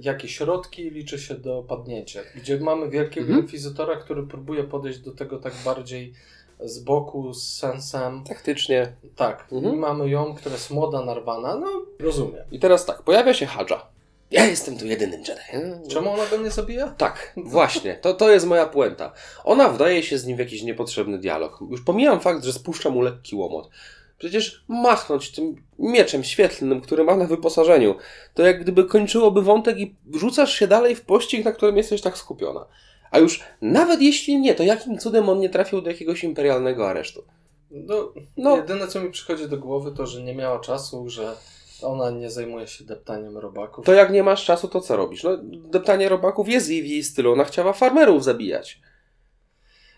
[0.00, 2.22] jakie środki, liczy się dopadnięcie.
[2.36, 3.40] Gdzie mamy wielkiego Mhm.
[3.40, 6.12] inkwizytora, który próbuje podejść do tego tak bardziej
[6.60, 8.24] z boku, z sensem.
[8.28, 8.92] Taktycznie.
[9.16, 9.74] Tak, Mhm.
[9.74, 11.66] i mamy ją, która jest młoda, narwana, no
[12.00, 12.44] rozumiem.
[12.52, 13.86] I teraz tak, pojawia się Hadża.
[14.30, 15.64] Ja jestem tu jedynym Jedi.
[15.88, 16.88] Czemu ona go nie zabija?
[16.88, 17.94] Tak, właśnie.
[17.94, 19.12] To, to jest moja puenta.
[19.44, 21.58] Ona wdaje się z nim w jakiś niepotrzebny dialog.
[21.70, 23.70] Już pomijam fakt, że spuszcza mu lekki łomot.
[24.18, 27.94] Przecież machnąć tym mieczem świetlnym, który ma na wyposażeniu,
[28.34, 32.18] to jak gdyby kończyłoby wątek i rzucasz się dalej w pościg, na którym jesteś tak
[32.18, 32.66] skupiona.
[33.10, 37.24] A już nawet jeśli nie, to jakim cudem on nie trafił do jakiegoś imperialnego aresztu?
[37.70, 38.56] No, No.
[38.56, 41.34] Jedyne, co mi przychodzi do głowy, to, że nie miała czasu, że
[41.82, 43.86] ona nie zajmuje się deptaniem robaków.
[43.86, 45.22] To jak nie masz czasu, to co robisz?
[45.22, 47.32] No, deptanie robaków jest jej w jej stylu.
[47.32, 48.80] Ona chciała farmerów zabijać.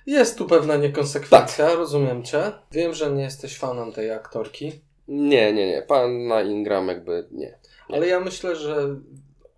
[0.09, 1.77] Jest tu pewna niekonsekwencja, Tak.
[1.77, 2.53] rozumiem cię.
[2.73, 5.83] Wiem, że nie jesteś fanem tej aktorki, Nie, nie, nie.
[5.83, 7.59] Panna Ingram jakby nie.
[7.89, 8.77] ale ja myślę, że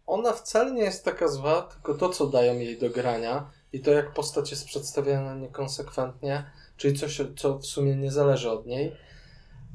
[0.06, 3.90] ona wcale nie jest taka zła, tylko to, co dają jej do grania i to,
[3.90, 6.44] jak postać jest przedstawiana niekonsekwentnie,
[6.76, 8.92] czyli coś, co w sumie nie zależy od niej.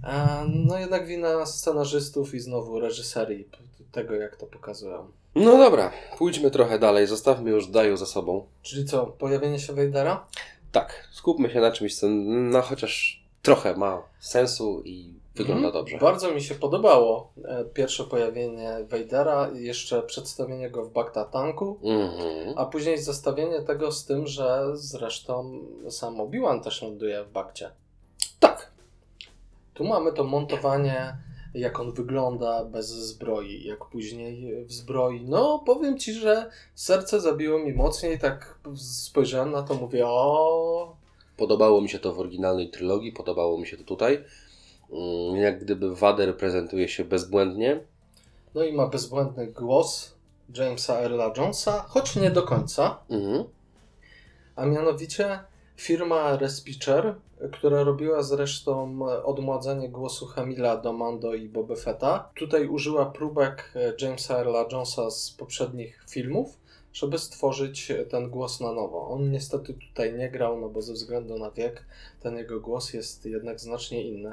[0.04, 3.50] A, No jednak wina scenarzystów i znowu reżyserii,
[3.92, 5.08] tego jak to pokazują.
[5.36, 7.08] No dobra, pójdźmy trochę dalej.
[7.08, 8.46] Zostawmy już Daju za sobą.
[8.62, 10.28] Czyli co, pojawienie się Wejdara?
[10.76, 15.74] Tak, skupmy się na czymś, co no, chociaż trochę ma sensu i wygląda Mhm.
[15.74, 15.98] dobrze.
[15.98, 22.54] Bardzo mi się podobało e, pierwsze pojawienie Wejdara, jeszcze przedstawienie go w Bagda Tanku, Mhm.
[22.58, 25.60] a później zestawienie tego z tym, że zresztą
[25.90, 27.72] sam Obi-Wan też ląduje w Bagdzie.
[28.40, 28.72] Tak.
[29.74, 31.18] Tu mamy to montowanie,
[31.56, 35.22] jak on wygląda bez zbroi, jak później w zbroi.
[35.22, 40.96] No, powiem Ci, że serce zabiło mi mocniej, tak spojrzałem na to, mówię, o,
[41.38, 44.24] Podobało mi się to w oryginalnej trylogii, podobało mi się to tutaj.
[44.92, 47.80] Mm, Jak gdyby Wader prezentuje się bezbłędnie.
[48.56, 50.16] no i ma bezbłędny głos
[50.58, 53.00] Jamesa Earla Jonesa, choć nie do końca.
[53.10, 53.44] Mhm.
[54.56, 55.40] A mianowicie
[55.78, 57.16] firma Respicher,
[57.52, 63.94] która robiła zresztą odmładzenie głosu Hamila do Mando i Boba Fetta, tutaj użyła próbek e,
[64.02, 66.58] Jamesa Earla Jonesa z poprzednich filmów,
[66.94, 69.08] żeby stworzyć ten głos na nowo.
[69.08, 71.86] On niestety tutaj nie grał, no bo ze względu na wiek
[72.20, 74.32] ten jego głos jest jednak znacznie inny.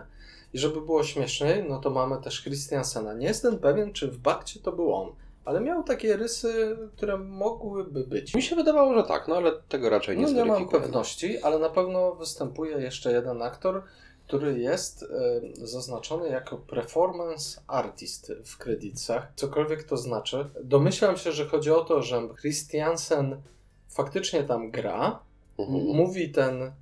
[0.54, 3.14] I żeby było śmieszniej, no to mamy też Christiansena.
[3.14, 5.12] Nie jestem pewien, czy w Bakcie to był on,
[5.44, 8.34] ale miał takie rysy, które mogłyby być.
[8.34, 11.58] Mi się wydawało, że tak, no ale tego raczej nie No nie mam pewności, ale
[11.58, 13.82] na pewno występuje jeszcze jeden aktor,
[14.26, 15.06] który jest e,
[15.66, 20.50] zaznaczony jako performance artist w kredytach, cokolwiek to znaczy.
[20.64, 23.42] Domyślam się, że chodzi o to, że Christiansen
[23.88, 25.18] faktycznie tam gra,
[25.58, 25.84] Mhm.
[25.84, 26.72] mówi ten e,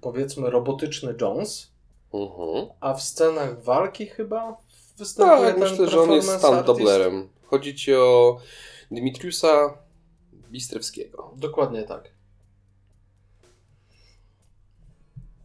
[0.00, 1.70] powiedzmy robotyczny Jones,
[2.14, 2.66] Mhm.
[2.80, 4.56] a w scenach walki chyba
[5.00, 7.28] występuje Tak, ten myślę, że on jest stand doblerem.
[7.42, 8.38] Chodzi ci o
[8.90, 9.78] Dmitriusa
[10.50, 11.34] Bistrewskiego.
[11.36, 12.10] Dokładnie tak.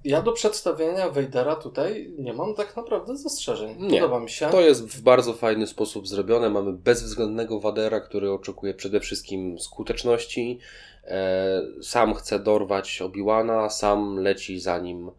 [0.06, 3.76] Ja do przedstawienia Wejdera tutaj nie mam tak naprawdę zastrzeżeń.
[3.80, 4.02] Nie.
[4.02, 4.50] Podoba mi się.
[4.50, 6.50] To jest w bardzo fajny sposób zrobione.
[6.50, 10.60] Mamy bezwzględnego Wadera, który oczekuje przede wszystkim skuteczności.
[11.04, 15.12] E, sam chce dorwać Obi-Wana, sam leci za nim,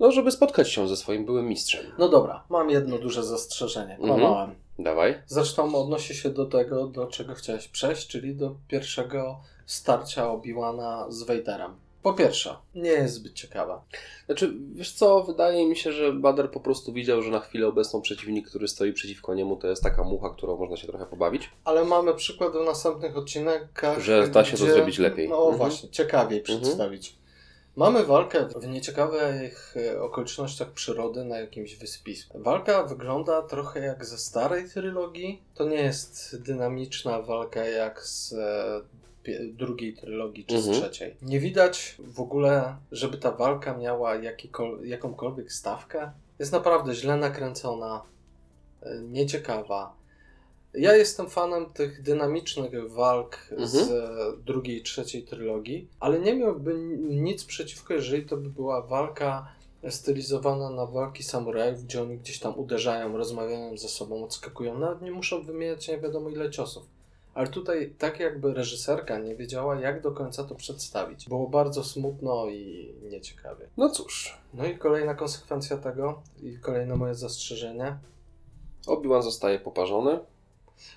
[0.00, 1.84] no, żeby spotkać się ze swoim byłym mistrzem.
[1.98, 3.94] No dobra, mam jedno duże zastrzeżenie.
[3.98, 4.20] Mhm.
[4.20, 4.54] Kłamałem.
[4.78, 5.22] Dawaj.
[5.26, 11.22] Zresztą odnosi się do tego, do czego chciałeś przejść, czyli do pierwszego starcia Obi-Wana z
[11.22, 11.74] Vaderem.
[12.02, 13.84] Po pierwsze, nie jest zbyt ciekawa.
[14.26, 18.00] Znaczy, wiesz co, wydaje mi się, że Bader po prostu widział, że na chwilę obecną
[18.02, 21.50] przeciwnik, który stoi przeciwko niemu, to jest taka mucha, którą można się trochę pobawić.
[21.64, 25.28] Ale mamy przykład w następnych odcinkach, Że da się to gdzie- zrobić lepiej.
[25.28, 25.56] No Mhm.
[25.56, 27.16] właśnie, ciekawiej przedstawić.
[27.80, 32.38] Mamy walkę w nieciekawych e, okolicznościach przyrody na jakimś wysypisku.
[32.42, 35.42] Walka wygląda trochę jak ze starej trylogii.
[35.54, 38.80] To nie jest dynamiczna walka jak z e,
[39.52, 40.82] drugiej trylogii czy z Mhm.
[40.82, 41.16] trzeciej.
[41.22, 44.14] Nie widać w ogóle, żeby ta walka miała
[44.82, 46.10] jakąkolwiek stawkę.
[46.38, 48.02] Jest naprawdę źle nakręcona,
[48.82, 49.99] e, nieciekawa.
[50.74, 54.02] Ja jestem fanem tych dynamicznych walk z Mhm.
[54.02, 59.48] e, drugiej i trzeciej trylogii, ale nie miałbym nic przeciwko, jeżeli to by była walka
[59.88, 64.78] stylizowana na walki samurajów, gdzie oni gdzieś tam uderzają, rozmawiają ze sobą, odskakują.
[64.78, 66.86] Nawet nie muszą wymieniać nie wiadomo ile ciosów.
[67.34, 71.28] Ale tutaj tak jakby reżyserka nie wiedziała, jak do końca to przedstawić.
[71.28, 73.68] Było bardzo smutno i nieciekawie.
[73.76, 77.98] No cóż, No i kolejna konsekwencja tego i kolejne moje zastrzeżenie.
[78.86, 80.18] Obi-Wan zostaje poparzony.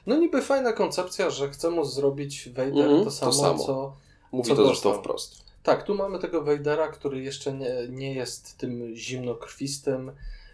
[0.07, 3.59] No niby fajna koncepcja, że chce mu zrobić Vader Mhm, to, to samo, samo.
[3.65, 3.95] co...
[4.31, 5.43] Mówi Co to zresztą wprost.
[5.63, 10.11] Tak, tu mamy tego Vadera, który jeszcze nie, nie jest tym zimnokrwistym.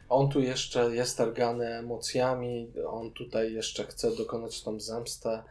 [0.09, 5.43] On tu jeszcze jest targany emocjami, on tutaj jeszcze chce dokonać tą zemstę.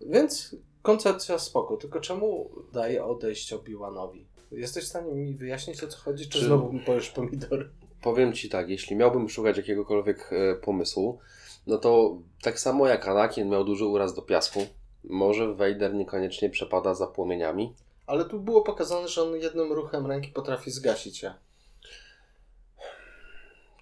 [0.00, 4.24] Więc koncepcja spoko, tylko czemu daje odejść Obi-Wanowi?
[4.52, 7.68] Jesteś w stanie mi wyjaśnić o co chodzi, czy, Czy- znowu mi powiesz pomidor?
[8.02, 11.18] Powiem ci tak, jeśli miałbym szukać jakiegokolwiek e, pomysłu,
[11.66, 14.66] no to tak samo jak Anakin miał duży uraz do piasku,
[15.04, 17.74] może Vader niekoniecznie przepada za płomieniami.
[18.06, 21.34] Ale tu było pokazane, że on jednym ruchem ręki potrafi zgasić je.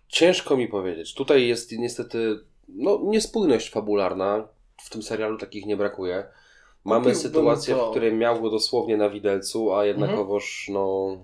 [0.09, 1.15] Ciężko mi powiedzieć.
[1.15, 4.49] Tutaj jest niestety no, niespójność fabularna.
[4.83, 6.27] W tym serialu takich nie brakuje.
[6.85, 7.89] Mamy Kupiłbym sytuację, to.
[7.89, 11.17] w której miał go dosłownie na widelcu, a jednakowoż no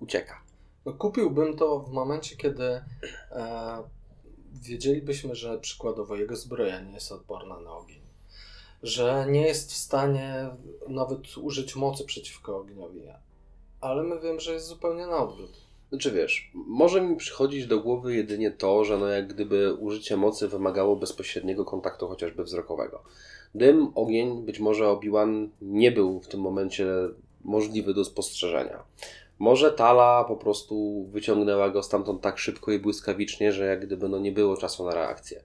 [0.00, 0.42] ucieka.
[0.86, 2.82] No, kupiłbym to w momencie, kiedy e,
[4.62, 8.00] wiedzielibyśmy, że przykładowo jego zbroja nie jest odporna na ogień.
[8.82, 10.50] Że nie jest w stanie
[10.88, 13.02] nawet użyć mocy przeciwko ogniowi.
[13.80, 15.50] Ale my wiem, że jest zupełnie na odwrót.
[15.88, 20.48] Znaczy wiesz, może mi przychodzić do głowy jedynie to, że no jak gdyby użycie mocy
[20.48, 23.02] wymagało bezpośredniego kontaktu chociażby wzrokowego.
[23.54, 26.86] Dym, ogień, być może Obi-Wan nie był w tym momencie
[27.44, 28.82] możliwy do spostrzeżenia.
[29.38, 34.18] Może Tala po prostu wyciągnęła go stamtąd tak szybko i błyskawicznie, że jak gdyby no
[34.18, 35.42] nie było czasu na reakcję.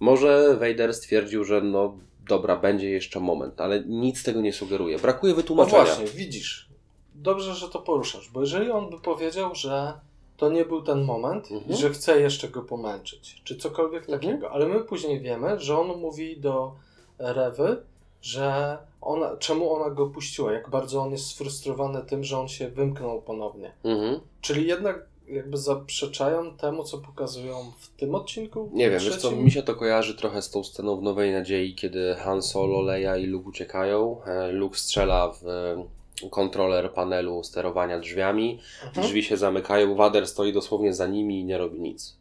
[0.00, 1.96] Może Vader stwierdził, że no
[2.28, 4.98] dobra, będzie jeszcze moment, ale nic tego nie sugeruje.
[4.98, 5.84] Brakuje No wytłumaczenia.
[5.84, 6.68] właśnie, widzisz.
[7.14, 9.92] Dobrze, że to poruszasz, bo jeżeli on by powiedział, że
[10.36, 11.76] to nie był ten moment i Mhm.
[11.76, 14.20] że chce jeszcze go pomęczyć, czy cokolwiek Mhm.
[14.20, 16.72] takiego, ale my później wiemy, że on mówi do
[17.18, 17.82] Rewy,
[18.24, 22.68] że ona, czemu ona go puściła, jak bardzo on jest sfrustrowany tym, że on się
[22.68, 23.72] wymknął ponownie.
[23.84, 24.20] Mhm.
[24.40, 28.70] Czyli jednak jakby zaprzeczają temu, co pokazują w tym odcinku?
[28.72, 31.74] Nie wiem, wiesz co, mi się to kojarzy trochę z tą sceną w Nowej Nadziei,
[31.74, 34.22] kiedy Han Solo, Leia i Luke uciekają.
[34.26, 39.06] E, Luke strzela w e, kontroler panelu sterowania drzwiami, Mhm.
[39.06, 42.16] drzwi się zamykają, Wader stoi dosłownie za nimi i nie robi nic.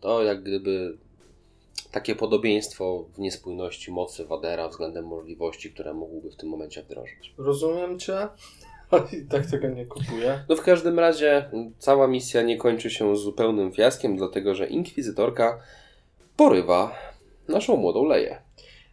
[0.00, 0.98] To jak gdyby
[1.90, 7.34] takie podobieństwo w niespójności mocy Wadera względem możliwości, które mógłby w tym momencie wdrożyć.
[7.38, 8.28] Rozumiem cię,
[8.90, 10.44] ale i tak tego nie kupuję.
[10.48, 15.60] No w każdym razie cała misja nie kończy się zupełnym fiaskiem, dlatego że Inkwizytorka
[16.36, 16.94] porywa
[17.48, 18.42] naszą młodą Leję.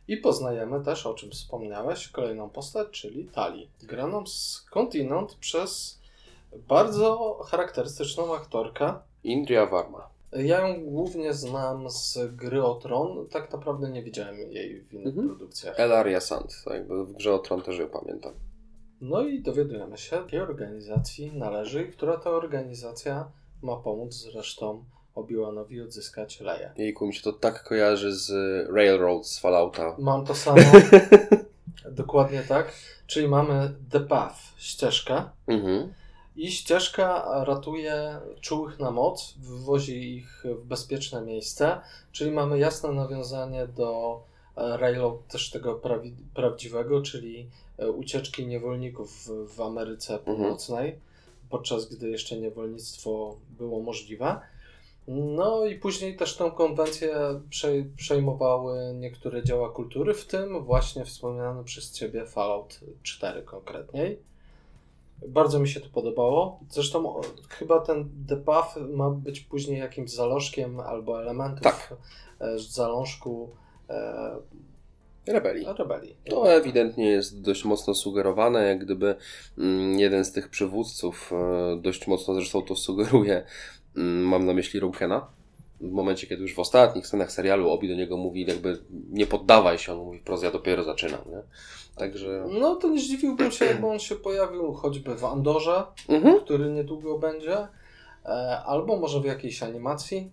[0.07, 3.69] I poznajemy też, o czym wspomniałeś, kolejną postać, czyli Tali.
[3.83, 6.01] Graną skądinąd przez
[6.67, 8.93] bardzo charakterystyczną aktorkę.
[9.23, 10.12] Indria Varma.
[10.35, 13.27] Ja ją głównie znam z gry o Tron.
[13.27, 15.27] Tak naprawdę nie widziałem jej w innych Mhm.
[15.27, 15.79] produkcjach.
[15.79, 18.33] Elaria Sand, tak jakby w grze o Tron też ją pamiętam.
[19.01, 24.83] No i dowiadujemy się, jakiej organizacji należy i która to organizacja ma pomóc zresztą
[25.15, 26.71] Obi-Wanowi odzyskać Leję.
[26.77, 28.31] Jejku, mi się to tak kojarzy z
[28.75, 29.95] Railroad z Fallouta.
[29.99, 30.61] Mam to samo.
[31.91, 32.71] dokładnie tak.
[33.07, 35.23] Czyli mamy The Path, ścieżkę.
[35.47, 35.93] Mhm.
[36.35, 43.67] I ścieżka ratuje czułych na moc, wywozi ich w bezpieczne miejsce, czyli mamy jasne nawiązanie
[43.67, 44.21] do
[44.57, 50.99] e, Railroad też tego prawi, prawdziwego, czyli e, ucieczki niewolników w, w Ameryce Północnej,
[51.49, 54.39] podczas gdy jeszcze niewolnictwo było możliwe.
[55.07, 57.15] No i później też tę konwencję
[57.49, 64.19] przej- przejmowały niektóre dzieła kultury, w tym właśnie wspomniany przez Ciebie Fallout 4 konkretniej.
[65.27, 66.59] Bardzo mi się to podobało.
[66.69, 71.93] Zresztą chyba ten debuff ma być później jakimś zalążkiem albo elementów Tak.
[72.39, 73.49] e, zalążku
[73.89, 74.35] e,
[75.27, 75.65] Rebelii.
[75.77, 76.17] rebelii.
[76.29, 79.15] To ewidentnie jest dość mocno sugerowane, jak gdyby
[79.57, 83.43] mm, jeden z tych przywódców e, dość mocno zresztą to sugeruje,
[83.97, 85.27] mm, mam na myśli Rukena.
[85.83, 88.77] W momencie, kiedy już w ostatnich scenach serialu Obi do niego mówi, jakby
[89.09, 91.41] nie poddawaj się, on mówi wprost, ja dopiero zaczynam, nie?
[91.95, 92.45] Także...
[92.49, 96.39] No to nie zdziwiłbym się, jakby on się pojawił choćby w Andorze, Mhm.
[96.39, 97.57] który niedługo będzie,
[98.25, 98.29] e,
[98.65, 100.31] albo może w jakiejś animacji.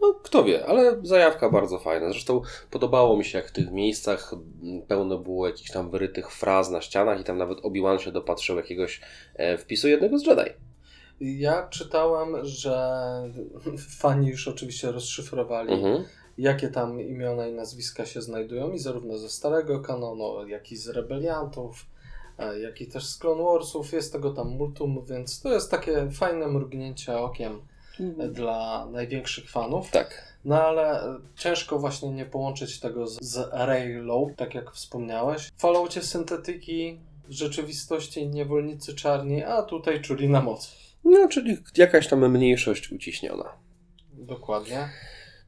[0.00, 2.10] No, kto wie, ale zajawka bardzo fajna.
[2.10, 6.70] Zresztą podobało mi się, jak w tych miejscach mm, pełno było jakichś tam wyrytych fraz
[6.70, 9.00] na ścianach i tam nawet Obi-Wan się dopatrzył jakiegoś
[9.34, 10.50] e, wpisu jednego z Jedi.
[11.20, 13.00] Ja czytałem, że
[14.00, 16.04] fani już oczywiście rozszyfrowali, Mhm.
[16.38, 20.88] jakie tam imiona i nazwiska się znajdują, i zarówno ze starego kanonu, jak i z
[20.88, 21.86] rebeliantów,
[22.38, 23.92] e, jak i też z Clone Warsów.
[23.92, 27.60] Jest tego tam multum, więc to jest takie fajne mrugnięcie okiem
[28.18, 29.90] e, dla największych fanów.
[29.90, 30.30] Tak.
[30.44, 35.42] No ale e, ciężko właśnie nie połączyć tego z, z Raylow, tak jak wspomniałeś.
[35.56, 40.89] W Falloutie syntetyki, w rzeczywistości niewolnicy czarni, a tutaj czuli na moc.
[41.04, 43.52] No, czyli jakaś tam mniejszość uciśniona.
[44.12, 44.88] Dokładnie.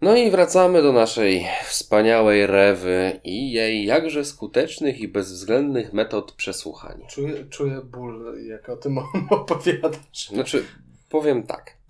[0.02, 7.06] No i wracamy do naszej wspaniałej Rewy i jej jakże skutecznych i bezwzględnych metod przesłuchania.
[7.06, 8.98] Czuję, czuję ból, jak o tym
[9.30, 10.28] opowiadasz.
[10.28, 10.64] Znaczy,
[11.08, 11.81] powiem tak.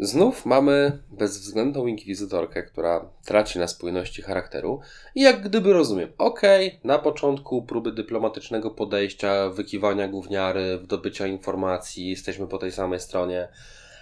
[0.00, 4.80] Znów mamy bezwzględną inkwizytorkę, która traci na spójności charakteru
[5.14, 12.46] i jak gdyby rozumiem, okej, na początku próby dyplomatycznego podejścia, wykiwania gówniary, wydobycia informacji, jesteśmy
[12.46, 13.48] po tej samej stronie.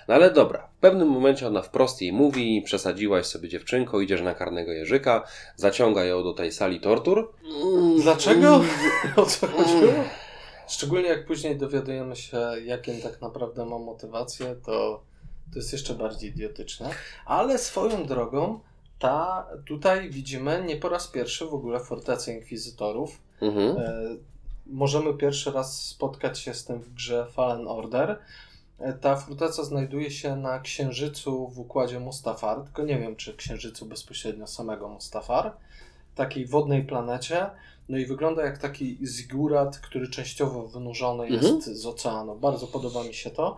[0.09, 4.35] No ale dobra, w pewnym momencie ona wprost jej mówi, przesadziłaś sobie dziewczynko, idziesz na
[4.35, 7.33] karnego jeżyka, zaciąga ją do tej sali tortur.
[8.03, 8.61] Dlaczego?
[9.17, 9.93] O co chodziło?
[10.69, 15.03] Szczególnie jak później dowiadujemy się, jakie tak naprawdę ma motywację, to,
[15.53, 16.91] to jest jeszcze bardziej idiotyczne.
[17.27, 18.61] Ale swoją drogą,
[18.99, 23.19] ta tutaj widzimy nie po raz pierwszy w ogóle fortecę inkwizytorów.
[23.41, 23.77] Mhm.
[23.77, 24.01] E,
[24.67, 28.19] możemy pierwszy raz spotkać się z tym w grze Fallen Order.
[28.79, 33.87] E, Ta forteca znajduje się na księżycu w układzie Mustafar, tylko nie wiem, czy księżycu
[33.87, 35.53] bezpośrednio samego Mustafar,
[36.15, 37.47] takiej wodnej planecie.
[37.89, 41.77] No i wygląda jak taki zigurat, który częściowo wynurzony jest Mhm.
[41.77, 42.35] z oceanu.
[42.37, 43.57] Bardzo podoba mi się to.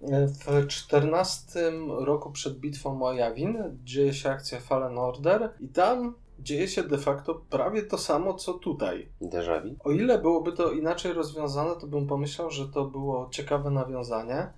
[0.00, 6.68] W 14 roku przed bitwą o Yavin dzieje się akcja Fallen Order i tam dzieje
[6.68, 9.08] się de facto prawie to samo, co tutaj.
[9.22, 9.62] Déjà.
[9.84, 14.48] O ile byłoby to inaczej rozwiązane, to bym pomyślał, że to było ciekawe nawiązanie,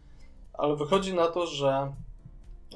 [0.52, 1.92] ale wychodzi na to, że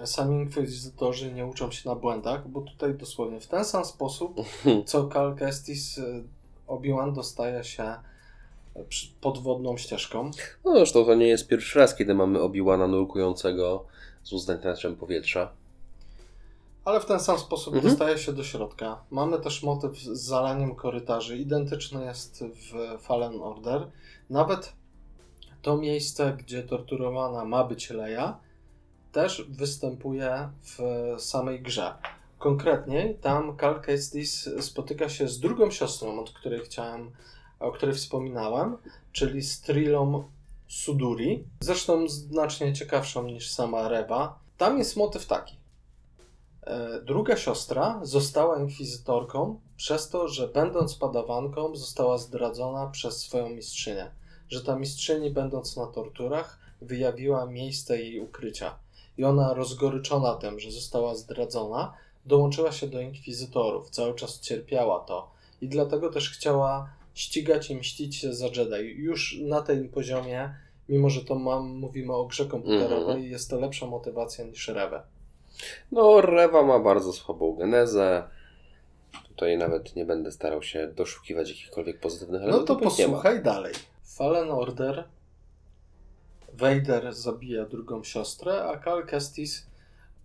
[0.04, 4.36] sami inkwizytorzy nie uczą się na błędach, bo tutaj dosłownie w ten sam sposób,
[4.86, 6.24] co Cal Kestis, y,
[6.66, 7.94] Obi-Wan dostaje się
[9.20, 10.30] podwodną ścieżką.
[10.64, 13.84] No zresztą to nie jest pierwszy raz, kiedy mamy Obi-Wana nurkującego
[14.22, 15.52] z uznętniaczem powietrza.
[16.84, 17.90] Ale w ten sam sposób Mhm.
[17.94, 19.04] dostaje się do środka.
[19.10, 21.36] Mamy też motyw z zalaniem korytarzy.
[21.38, 23.86] Identyczny jest w Fallen Order.
[24.30, 24.72] Nawet
[25.62, 28.38] to miejsce, gdzie torturowana ma być Leia,
[29.12, 30.78] też występuje w
[31.22, 31.94] samej grze.
[32.38, 37.10] Konkretniej, tam Cal Kestis spotyka się z drugą siostrą, od której chciałem,
[37.60, 38.76] o której wspominałem,
[39.12, 40.24] czyli z Trilą
[40.68, 41.44] Suduri.
[41.60, 44.38] Zresztą znacznie ciekawszą niż sama Reba.
[44.58, 45.56] Tam jest motyw taki.
[46.62, 54.10] E, Druga siostra została inkwizytorką przez to, że będąc padawanką została zdradzona przez swoją mistrzynię.
[54.48, 58.78] Że ta mistrzyni, będąc na torturach, wyjawiła miejsce jej ukrycia.
[59.18, 61.94] I ona, rozgoryczona tym, że została zdradzona,
[62.26, 63.90] dołączyła się do inkwizytorów.
[63.90, 65.30] Cały czas cierpiała to.
[65.60, 69.02] I dlatego też chciała ścigać i mścić się za Jedi.
[69.02, 70.54] Już na tym poziomie,
[70.88, 73.22] mimo że to mam, mówimy o grze komputerowej, Mhm.
[73.22, 75.02] jest to lepsza motywacja niż Rewe.
[75.92, 78.22] No, Rewa ma bardzo słabą genezę.
[79.28, 82.68] Tutaj nawet nie będę starał się doszukiwać jakichkolwiek pozytywnych No elementów.
[82.68, 82.90] to nie ma.
[82.90, 83.74] posłuchaj dalej.
[84.04, 85.04] Fallen Order.
[86.52, 89.66] Vader zabija drugą siostrę, a Cal Kestis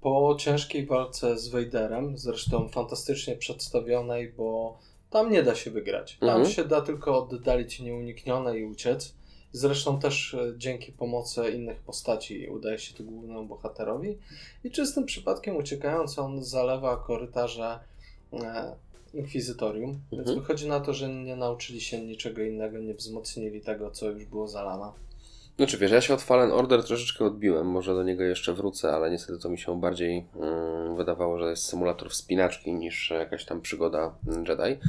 [0.02, 4.80] po ciężkiej walce z Vaderem, zresztą fantastycznie przedstawionej, bo
[5.10, 6.18] Tam nie da się wygrać.
[6.20, 6.50] Tam Mhm.
[6.50, 9.14] się da tylko oddalić nieuniknione i uciec.
[9.52, 14.18] Zresztą też e, dzięki pomocy innych postaci udaje się to głównemu bohaterowi.
[14.64, 17.80] I czystym przypadkiem uciekając, on zalewa korytarze
[18.34, 18.76] e,
[19.14, 20.00] Inkwizytorium.
[20.12, 20.40] Więc Mhm.
[20.40, 24.48] wychodzi na to, że nie nauczyli się niczego innego, nie wzmocnili tego, co już było
[24.48, 24.92] zalane.
[25.60, 29.12] Znaczy wiesz, ja się od Fallen Order troszeczkę odbiłem, może do niego jeszcze wrócę, ale
[29.12, 34.16] niestety to mi się bardziej mm, wydawało, że jest symulator wspinaczki niż jakaś tam przygoda
[34.28, 34.80] mm, Jedi.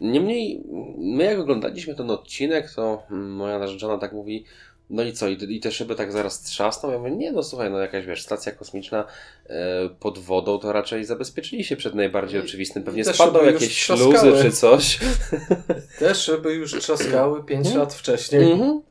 [0.00, 0.62] Niemniej,
[0.98, 4.44] my jak oglądaliśmy ten odcinek, to mm, moja narzeczona tak mówi,
[4.90, 6.92] no i co, i, te- i te szyby tak zaraz trzasną?
[6.92, 9.04] Ja mówię, nie no słuchaj, no jakaś wiesz, stacja kosmiczna
[9.46, 14.32] e, pod wodą, to raczej zabezpieczyli się przed najbardziej I- oczywistym, pewnie spadną jakieś śluzy
[14.42, 14.98] czy coś.
[15.98, 17.78] Te szyby już trzaskały 5 Mhm.
[17.84, 18.52] lat wcześniej.
[18.52, 18.82] Mhm.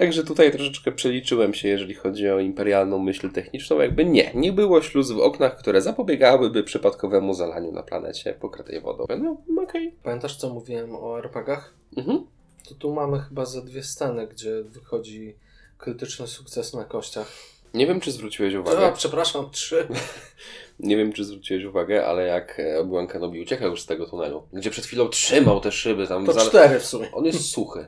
[0.00, 3.80] Także tutaj troszeczkę przeliczyłem się, jeżeli chodzi o imperialną myśl techniczną.
[3.80, 9.04] Jakby nie, nie było śluz w oknach, które zapobiegałyby przypadkowemu zalaniu na planecie pokrytej wodą.
[9.18, 9.94] No, okej.
[10.02, 11.74] Pamiętasz, co mówiłem o RPGach?
[11.96, 12.26] Mhm.
[12.68, 15.34] To tu mamy chyba ze dwie sceny, gdzie wychodzi
[15.78, 17.32] krytyczny sukces na kościach.
[17.74, 18.92] Nie wiem, czy zwróciłeś A, uwagę.
[18.94, 19.88] przepraszam, trzy.
[20.80, 24.42] Nie wiem, czy zwróciłeś uwagę, ale jak e, Obi-Wan Kenobi ucieka już z tego tunelu,
[24.52, 26.26] gdzie przed chwilą trzymał te szyby tam.
[26.26, 27.12] To za- cztery w sumie.
[27.12, 27.86] On jest suchy.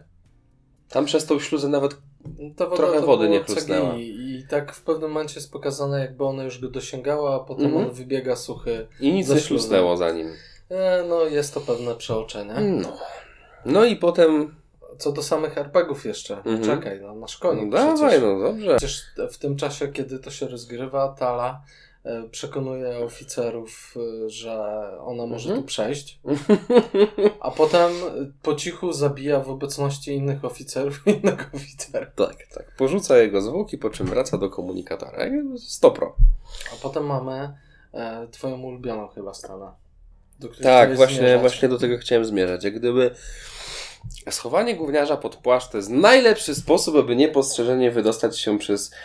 [0.92, 1.96] Tam przez tą śluzę nawet.
[2.76, 3.92] Trochę wody nie chlusnęła.
[3.92, 7.66] CGI I tak w pewnym momencie jest pokazane, jakby ona już go dosięgała, a potem
[7.66, 7.84] Mhm.
[7.86, 8.86] on wybiega suchy.
[9.00, 9.46] I nic nie śluzą.
[9.46, 10.28] ślusnęło za nim.
[10.70, 12.54] E, no, jest to pewne przeoczenie.
[12.60, 12.96] No.
[13.66, 14.54] No i potem.
[14.98, 16.36] Co do samych RPGów jeszcze.
[16.36, 16.64] Mhm.
[16.64, 17.64] Czekaj, no, masz koniec.
[17.64, 18.22] No dawaj, przecież.
[18.22, 18.76] no dobrze.
[18.76, 21.60] Przecież w tym czasie, kiedy to się rozgrywa, Tala
[22.30, 23.94] przekonuje oficerów,
[24.26, 25.60] e, że ona może Mhm.
[25.60, 26.20] tu przejść,
[27.40, 32.06] a potem e, po cichu zabija w obecności innych oficerów innego oficera.
[32.06, 32.76] Tak, tak.
[32.76, 35.18] Porzuca jego zwłoki, po czym wraca do komunikatora.
[35.58, 36.16] Stopro.
[36.72, 37.54] A potem mamy
[37.94, 39.72] e, twoją ulubioną chyba scenę.
[40.62, 41.40] Tak, właśnie, zmierzać.
[41.40, 42.64] właśnie do tego chciałem zmierzać.
[42.64, 43.14] Jak gdyby
[44.30, 48.96] schowanie gówniarza pod płaszcz to jest najlepszy sposób, aby niepostrzeżenie wydostać się przez e,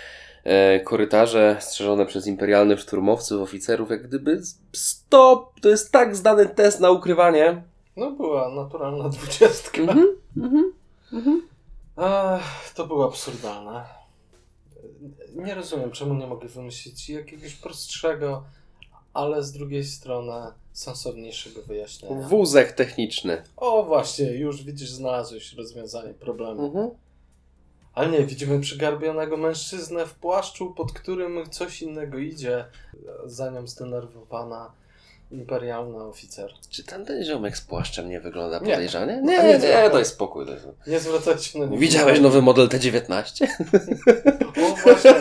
[0.84, 3.89] korytarze strzeżone przez imperialnych szturmowców, oficerów.
[3.89, 4.41] Jak gdyby
[4.74, 5.60] stop!
[5.62, 7.64] To jest tak zdany test na ukrywanie.
[7.98, 9.82] No była naturalna dwudziestka.
[9.82, 10.74] Mhm, mhm,
[11.14, 11.48] mhm.
[11.95, 13.84] Ach, to było absurdalne.
[15.36, 18.43] Nie rozumiem, czemu nie mogę wymyślić jakiegoś prostszego,
[19.14, 22.28] ale z drugiej strony sensowniejszego wyjaśnienia.
[22.28, 23.43] Wózek techniczny.
[23.58, 26.66] O właśnie, już widzisz, znalazłeś rozwiązanie problemu.
[26.66, 26.89] Mhm.
[27.98, 32.66] Ale nie, widzimy przygarbionego mężczyznę w płaszczu, pod którym coś innego idzie.
[33.26, 34.72] Za nią zdenerwowana
[35.32, 36.54] imperialna oficer.
[36.70, 38.72] Czy tam ten ziomek z płaszczem nie wygląda Nie.
[38.74, 39.22] podejrzanie?
[39.24, 39.89] Nie, nie, nie, nie.
[39.89, 40.45] daj spokój.
[40.45, 40.91] Daj spokój.
[40.93, 41.78] Nie zwracajcie na niego.
[41.78, 43.48] Widziałeś nowy model T19?
[44.72, 45.14] O właśnie.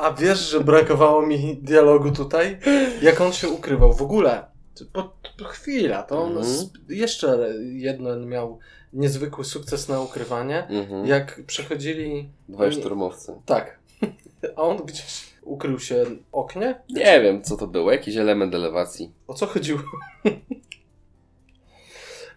[0.00, 2.58] A wiesz, że brakowało mi dialogu tutaj?
[3.02, 3.92] Jak on się ukrywał?
[3.92, 4.44] W ogóle.
[4.92, 5.02] Po,
[5.38, 6.46] po chwila, to on Mhm.
[6.46, 8.58] z, jeszcze jeden miał
[8.94, 10.66] niezwykły sukces na ukrywanie.
[10.66, 11.06] Mhm.
[11.06, 12.28] Jak przechodzili.
[12.48, 13.34] Dwaj szturmowcy.
[13.46, 13.78] Tak.
[14.56, 16.74] A on gdzieś ukrył się w oknie?
[16.90, 17.92] Nie wiem, co to było.
[17.92, 19.10] Jakiś element elewacji.
[19.26, 19.80] O co chodziło?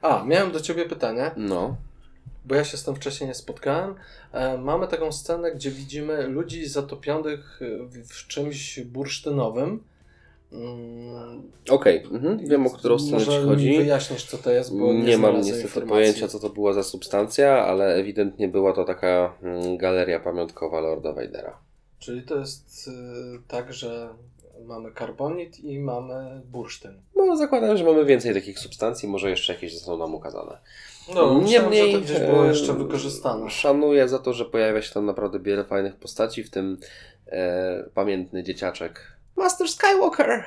[0.01, 1.75] A, miałem do ciebie pytanie, No.
[2.45, 3.95] bo ja się z tym wcześniej nie spotkałem.
[4.31, 9.83] E, mamy taką scenę, gdzie widzimy ludzi zatopionych w, w czymś bursztynowym.
[10.51, 12.37] Mm, Okej, mhm.
[12.47, 13.77] wiem o którą stronę Może ci mi chodzi.
[13.77, 15.89] wyjaśnisz, co to jest, bo nie, Nie mam znalazłem niestety informacji.
[15.89, 21.13] pojęcia, co to była za substancja, ale ewidentnie była to taka mm, galeria pamiątkowa Lorda
[21.13, 21.57] Vadera.
[21.99, 22.91] Czyli to jest y,
[23.47, 24.09] tak, że
[24.65, 27.01] mamy karbonit i mamy bursztyn.
[27.15, 30.57] No, zakładam, że mamy więcej takich substancji, może jeszcze jakieś zostaną nam ukazane.
[31.15, 33.49] No, myślałem, że to gdzieś było e, jeszcze wykorzystane.
[33.49, 36.77] Szanuję za to, że pojawia się tam naprawdę wiele fajnych postaci, w tym
[37.27, 40.43] e, pamiętny dzieciaczek Master Skywalker.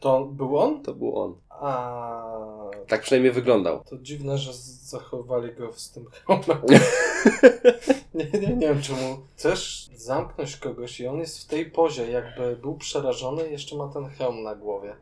[0.00, 0.82] To był on?
[0.82, 1.34] To był on.
[1.50, 3.84] A Tak przynajmniej wyglądał.
[3.84, 6.62] to dziwne, że zachowali go z tym hełmem.
[8.14, 9.18] nie, nie, nie wiem czemu.
[9.36, 13.88] Chcesz zamknąć kogoś i on jest w tej pozie, jakby był przerażony i jeszcze ma
[13.88, 14.96] ten hełm na głowie.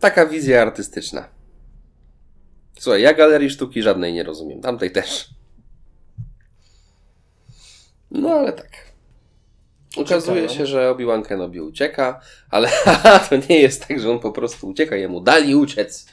[0.00, 1.28] Taka wizja artystyczna.
[2.78, 4.60] Słuchaj, ja galerii sztuki żadnej nie rozumiem.
[4.60, 5.28] Tamtej też.
[8.10, 8.85] No ale tak.
[9.96, 10.58] Okazuje Uciekają.
[10.58, 12.20] się, że Obi-Wan Kenobi ucieka,
[12.50, 12.68] ale
[13.30, 16.06] to nie jest tak, że on po prostu ucieka, jemu dali uciec.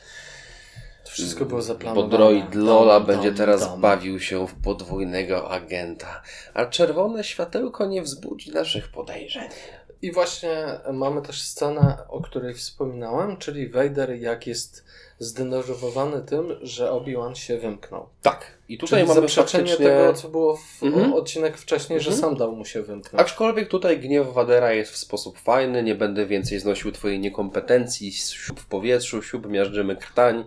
[1.04, 2.10] To wszystko było zaplanowane.
[2.10, 3.82] Bo droid Lola Tam, będzie tam, teraz tam.
[3.82, 6.22] bawił się w podwójnego agenta,
[6.54, 9.44] a czerwone światełko nie wzbudzi naszych podejrzeń.
[10.02, 14.86] I właśnie mamy też scenę, o której wspominałem, czyli Vader jak jest
[15.24, 18.10] zdenerwowany tym, że Obi-Wan się wymknął.
[18.22, 18.58] Tak.
[18.70, 19.86] I tutaj Czyli mamy zaprzeczenie faktycznie...
[19.92, 21.14] tego, co było w Mhm.
[21.14, 22.22] odcinek wcześniej, że Mhm.
[22.30, 23.22] sam dał mu się wymknąć.
[23.22, 28.60] Aczkolwiek tutaj gniew Wadera jest w sposób fajny, nie będę więcej znosił twojej niekompetencji, siup
[28.60, 30.46] w powietrzu, siup miażdżymy krtań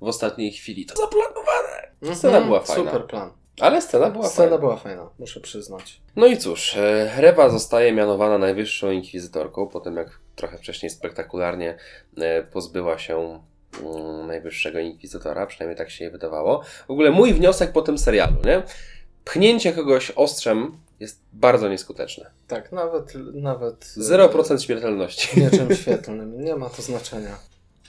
[0.00, 0.86] w ostatniej chwili.
[0.86, 1.88] To zaplanowane!
[2.02, 2.16] Mhm.
[2.18, 2.84] Scena była fajna.
[2.90, 3.30] Super plan.
[3.60, 4.58] Ale scena była Scena fajna.
[4.58, 6.00] była fajna, muszę przyznać.
[6.16, 11.78] No i cóż, e, Rewa zostaje mianowana najwyższą inkwizytorką, po tym jak trochę wcześniej spektakularnie
[12.18, 13.40] e, pozbyła się
[14.26, 16.62] najwyższego inkwizytora, przynajmniej tak się jej wydawało.
[16.88, 18.62] W ogóle mój wniosek po tym serialu, nie?
[19.24, 22.30] Pchnięcie kogoś ostrzem jest bardzo nieskuteczne.
[22.48, 23.14] Tak, nawet...
[23.34, 25.40] nawet 0% śmiertelności.
[25.40, 27.36] Mieczem świetlnym, nie ma to znaczenia.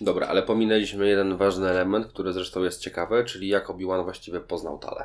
[0.01, 4.79] Dobra, ale pominęliśmy jeden ważny element, który zresztą jest ciekawy, czyli jak Obi-Wan właściwie poznał
[4.79, 5.03] Talę.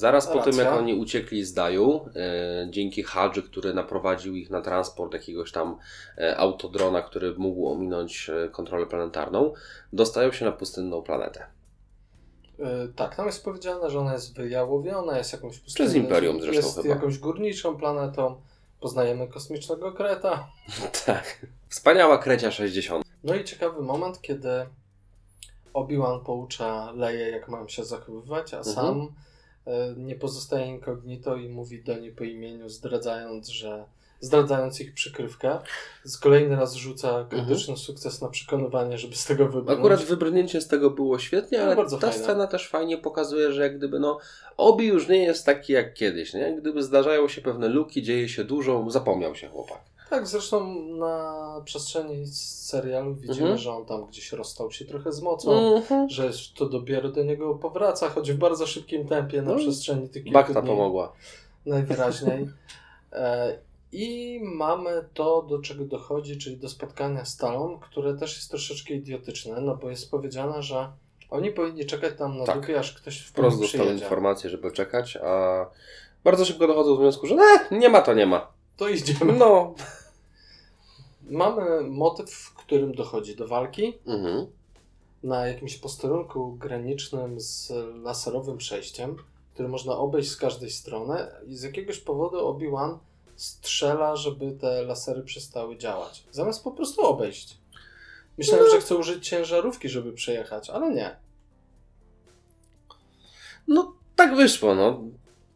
[0.00, 4.60] Zaraz po tym, jak oni uciekli z Daju, e, dzięki Hadży, który naprowadził ich na
[4.60, 5.78] transport jakiegoś tam
[6.18, 9.52] e, autodrona, który mógł ominąć e, kontrolę planetarną,
[9.92, 11.46] dostają się na pustynną planetę.
[12.58, 16.56] Yy, tak, tam jest powiedziane, że ona jest wyjałowiona, jest jakąś pustynną- Przez Imperium zresztą
[16.66, 16.94] Jest chyba.
[16.94, 18.40] jakąś górniczą planetą.
[18.80, 20.48] Poznajemy kosmicznego kreta.
[21.06, 21.46] tak.
[21.68, 23.04] Wspaniała krecia 60.
[23.24, 24.48] No i ciekawy moment, kiedy
[25.74, 28.74] Obi-Wan poucza Leję, jak mają się zachowywać, a Mhm.
[28.76, 29.29] sam e,
[29.96, 33.84] nie pozostaje incognito i mówi do niej po imieniu, zdradzając, że
[34.20, 35.58] zdradzając ich przykrywkę.
[36.04, 39.78] Z kolejny raz rzuca krytyczny sukces na przekonywanie, żeby z tego wybrnąć.
[39.78, 42.12] Akurat wybrnięcie z tego było świetnie, No, ale ta fajne.
[42.12, 44.18] scena też fajnie pokazuje, że jak gdyby no
[44.56, 46.56] Obi już nie jest taki jak kiedyś, nie?
[46.60, 49.89] Gdyby zdarzają się pewne luki, dzieje się dużo, zapomniał się chłopak.
[50.10, 52.26] Tak, zresztą na przestrzeni
[52.66, 53.58] serialu widzimy, Mhm.
[53.58, 55.74] że on tam gdzieś rozstał się trochę z mocą.
[55.76, 56.10] Mhm.
[56.10, 60.22] Że to dopiero do niego powraca, choć w bardzo szybkim tempie na No, przestrzeni tych
[60.24, 60.70] kilku Bakta dni.
[60.70, 61.12] pomogła.
[61.66, 62.48] Najwyraźniej.
[63.12, 63.58] E,
[63.92, 68.94] I mamy to, do czego dochodzi, czyli do spotkania z Talą, które też jest troszeczkę
[68.94, 70.92] idiotyczne, no bo jest powiedziane, że
[71.30, 72.60] oni powinni czekać tam na Tak.
[72.60, 75.66] dupie, aż ktoś Wprost dostał informację, żeby czekać, a
[76.24, 78.46] bardzo szybko dochodzą do wniosku, że ne, nie ma to nie ma.
[78.76, 79.32] To idziemy.
[79.32, 79.74] No.
[81.30, 84.46] Mamy motyw, w którym dochodzi do walki Mhm.
[85.22, 87.72] na jakimś posterunku granicznym z
[88.02, 89.16] laserowym przejściem,
[89.54, 92.98] który można obejść z każdej strony i z jakiegoś powodu Obi-Wan
[93.36, 96.24] strzela, żeby te lasery przestały działać.
[96.30, 97.58] Zamiast po prostu obejść.
[98.38, 101.16] Myślałem, że chce użyć ciężarówki, żeby przejechać, ale nie.
[103.68, 105.00] No tak wyszło, no.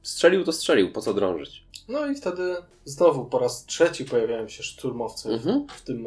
[0.05, 1.65] Strzelił to strzelił, po co drążyć?
[1.89, 5.67] No i wtedy znowu po raz trzeci pojawiają się szturmowcy Mhm.
[5.69, 6.07] w tym,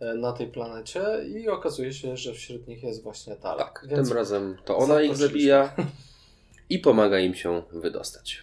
[0.00, 3.64] e, na tej planecie i okazuje się, że wśród nich jest właśnie Tala.
[3.64, 5.76] Tak, Więc tym razem to ona ich zabija
[6.70, 8.38] i pomaga im się wydostać.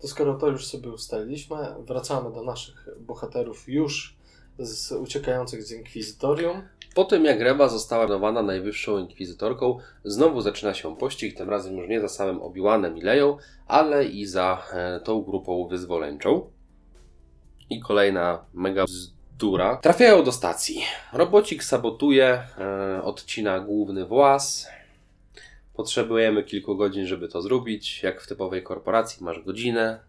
[0.00, 4.16] To skoro to już sobie ustaliliśmy, wracamy do naszych bohaterów już
[4.58, 6.62] z uciekających z Inkwizytorium.
[6.94, 11.88] Po tym jak Rewa została mianowana najwyższą inkwizytorką, znowu zaczyna się pościg, tym razem już
[11.88, 13.36] nie za samym Obi-Wanem i Leją,
[13.66, 16.50] ale i za e, tą grupą wyzwoleńczą.
[17.70, 19.76] I kolejna mega bzdura.
[19.76, 20.82] Trafiają do stacji.
[21.12, 24.68] Robocik sabotuje, e, odcina główny włas.
[25.74, 28.02] Potrzebujemy kilku godzin, żeby to zrobić.
[28.02, 30.00] Jak w typowej korporacji masz godzinę,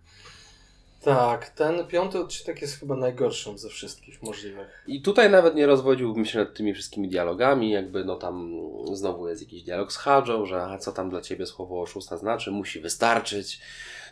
[1.03, 4.83] Tak, ten piąty odcinek jest chyba najgorszym ze wszystkich możliwych.
[4.87, 8.51] I tutaj nawet nie rozwodziłbym się nad tymi wszystkimi dialogami, jakby no tam
[8.93, 12.51] znowu jest jakiś dialog z Hadżą, że a co tam dla ciebie słowo oszusta znaczy,
[12.51, 13.61] musi wystarczyć.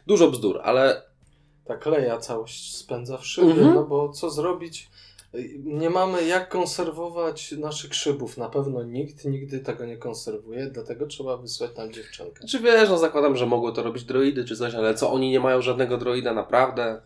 [0.07, 1.01] Dużo bzdur, ale
[1.65, 3.73] Tak Leja całość spędza w szybie, Mhm.
[3.75, 4.89] no bo co zrobić?
[5.63, 8.37] Nie mamy jak konserwować naszych szybów.
[8.37, 12.47] Na pewno nikt nigdy tego nie konserwuje, dlatego trzeba wysłać tam dziewczynkę.
[12.47, 15.39] czy wiesz, no zakładam, że mogły to robić droidy czy coś, ale co, oni nie
[15.39, 17.01] mają żadnego droida, naprawdę?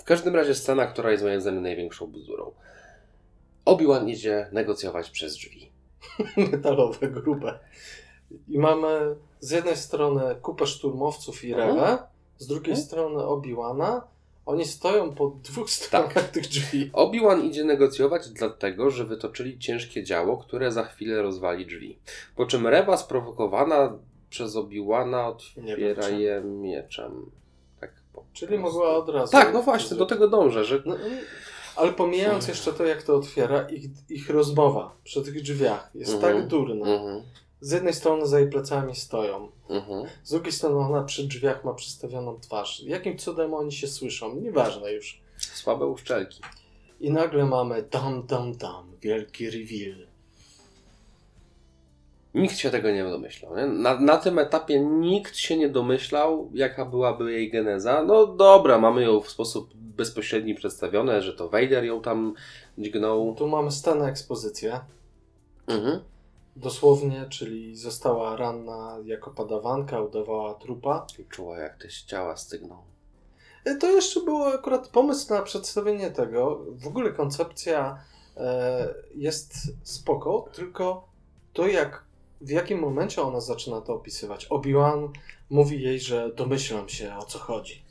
[0.00, 2.52] W każdym razie scena, która jest moim zdaniem największą bzdurą.
[3.64, 5.72] Obi-Wan idzie negocjować przez drzwi.
[6.52, 7.58] metalowe, grube.
[8.48, 11.54] I mamy z jednej strony kupę szturmowców i.
[11.54, 11.98] Rewę,
[12.38, 12.86] z drugiej Mhm.
[12.86, 14.00] strony Obi-Wana.
[14.46, 16.28] Oni stoją po dwóch stronach Tak.
[16.28, 16.90] tych drzwi.
[16.92, 21.98] Obi-Wan idzie negocjować dlatego, że wytoczyli ciężkie działo, które za chwilę rozwali drzwi.
[22.36, 23.92] Po czym Rewa sprowokowana
[24.30, 27.30] przez Obi-Wana otwiera je mieczem.
[27.80, 28.78] Tak po Czyli prostu.
[28.78, 29.32] mogła od razu.
[29.32, 31.18] Tak, no właśnie, do tego dążę, że No, mm,
[31.76, 36.34] ale pomijając jeszcze to, jak to otwiera, ich, ich rozmowa przy tych drzwiach jest Mhm.
[36.34, 36.86] tak durna.
[36.86, 37.22] Mhm,
[37.60, 40.06] Z jednej strony za jej plecami stoją, mhm.
[40.22, 42.82] z drugiej strony ona przy drzwiach ma przystawioną twarz.
[42.82, 44.34] Jakim cudem oni się słyszą?
[44.34, 45.22] Nieważne już.
[45.38, 46.40] Słabe uszczelki.
[47.00, 50.06] I nagle mamy dam, dam, dam, wielki reveal.
[52.34, 53.56] Nikt się tego nie domyślał.
[53.56, 53.66] Nie?
[53.66, 58.02] Na, na tym etapie nikt się nie domyślał, jaka byłaby jej geneza.
[58.02, 62.34] No dobra, mamy ją w sposób bezpośredni przedstawione, że to Vader ją tam
[62.78, 63.34] dźgnął.
[63.34, 64.80] Tu mamy scenę ekspozycję.
[65.66, 66.00] Mhm.
[66.56, 71.06] Dosłownie, czyli została ranna jako padawanka, udawała trupa.
[71.18, 72.76] I czuła jak te ciała stygną.
[73.64, 76.60] E, To jeszcze był akurat pomysł na przedstawienie tego.
[76.70, 77.98] W ogóle koncepcja
[78.36, 81.08] e, jest spoko, tylko
[81.52, 82.04] to jak,
[82.40, 84.46] w jakim momencie ona zaczyna to opisywać.
[84.46, 85.08] Obi-Wan
[85.50, 87.82] mówi jej, że domyślam się o co chodzi.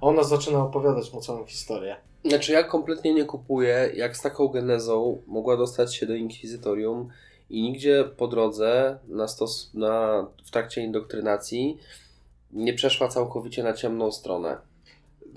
[0.00, 1.96] A ona zaczyna opowiadać mu całą historię.
[2.24, 7.08] Znaczy ja kompletnie nie kupuję, jak z taką genezą mogła dostać się do Inkwizytorium
[7.50, 11.78] i nigdzie po drodze na stos, na, w trakcie indoktrynacji
[12.52, 14.58] nie przeszła całkowicie na ciemną stronę.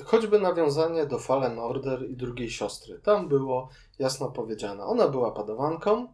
[0.03, 2.99] Choćby nawiązanie do Fallen Order i drugiej siostry.
[3.03, 4.83] Tam było jasno powiedziane.
[4.83, 6.07] Ona była padawanką,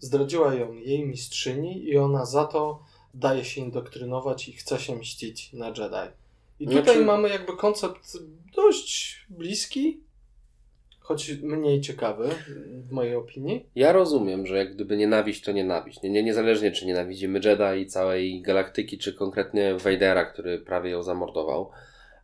[0.00, 2.82] zdradziła ją jej mistrzyni i ona za to
[3.14, 6.12] daje się indoktrynować i chce się mścić na Jedi.
[6.60, 8.18] I tutaj Znaczy- mamy jakby koncept
[8.56, 10.00] dość bliski,
[11.06, 12.28] choć mniej ciekawy
[12.88, 13.66] w mojej opinii.
[13.74, 16.02] Ja rozumiem, że jak gdyby nienawiść to nienawiść.
[16.02, 21.02] Nie, nie, niezależnie czy nienawidzimy Jedi i całej galaktyki, czy konkretnie Vadera, który prawie ją
[21.02, 21.70] zamordował.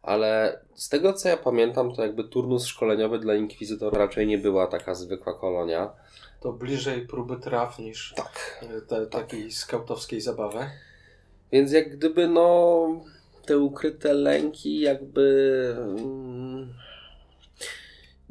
[0.03, 4.66] Ale z tego co ja pamiętam, to jakby turnus szkoleniowy dla Inkwizytora raczej nie była
[4.66, 5.93] taka zwykła kolonia.
[6.41, 8.64] To bliżej próby traf niż Tak.
[8.76, 10.59] e, te, takiej skautowskiej zabawy.
[11.53, 12.87] Więc jak gdyby no
[13.47, 15.24] te ukryte lęki jakby
[15.78, 16.74] mm,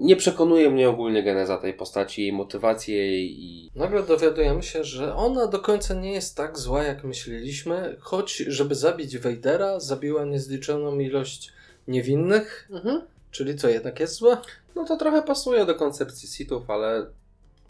[0.02, 5.16] nie przekonuje mnie ogólnie geneza tej postaci, jej motywacje jej i Nagle dowiadujemy się, że
[5.16, 11.00] ona do końca nie jest tak zła, jak myśleliśmy, choć żeby zabić Vadera, zabiła niezliczoną
[11.00, 11.52] ilość
[11.88, 12.70] niewinnych,
[13.32, 14.42] czyli co, jednak jest zła?
[14.76, 17.06] no to trochę pasuje do koncepcji Sithów, ale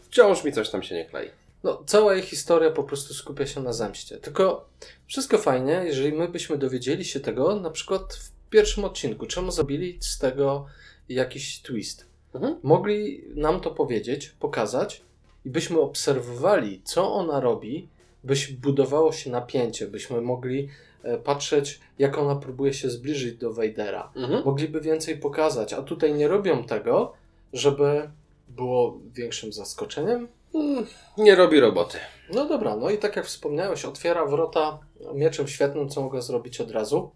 [0.00, 1.30] wciąż mi coś tam się nie klei.
[1.64, 4.16] No, cała jej historia po prostu skupia się na zemście.
[4.16, 4.68] Tylko
[5.06, 9.98] wszystko fajnie, jeżeli my byśmy dowiedzieli się tego, na przykład w pierwszym odcinku, czemu zrobili
[10.00, 10.66] z tego
[11.08, 12.11] jakiś twist.
[12.34, 12.56] Mhm.
[12.62, 15.02] Mogli nam to powiedzieć, pokazać
[15.44, 17.88] i byśmy obserwowali, co ona robi,
[18.24, 20.68] byś budowało się napięcie, byśmy mogli
[21.02, 24.12] e, patrzeć, jak ona próbuje się zbliżyć do Vadera.
[24.16, 24.44] Mhm.
[24.44, 27.12] Mogliby więcej pokazać, a tutaj nie robią tego,
[27.52, 28.10] żeby
[28.48, 30.28] było większym zaskoczeniem.
[30.54, 30.86] Mm,
[31.18, 31.98] Nie robi roboty.
[32.34, 34.78] No dobra, no i tak jak wspomniałeś, otwiera wrota
[35.14, 37.10] mieczem świetnym, co mogę zrobić od razu.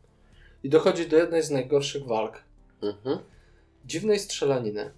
[0.62, 2.42] I dochodzi do jednej z najgorszych walk.
[2.82, 3.18] Mhm.
[3.84, 4.90] Dziwnej strzelaniny.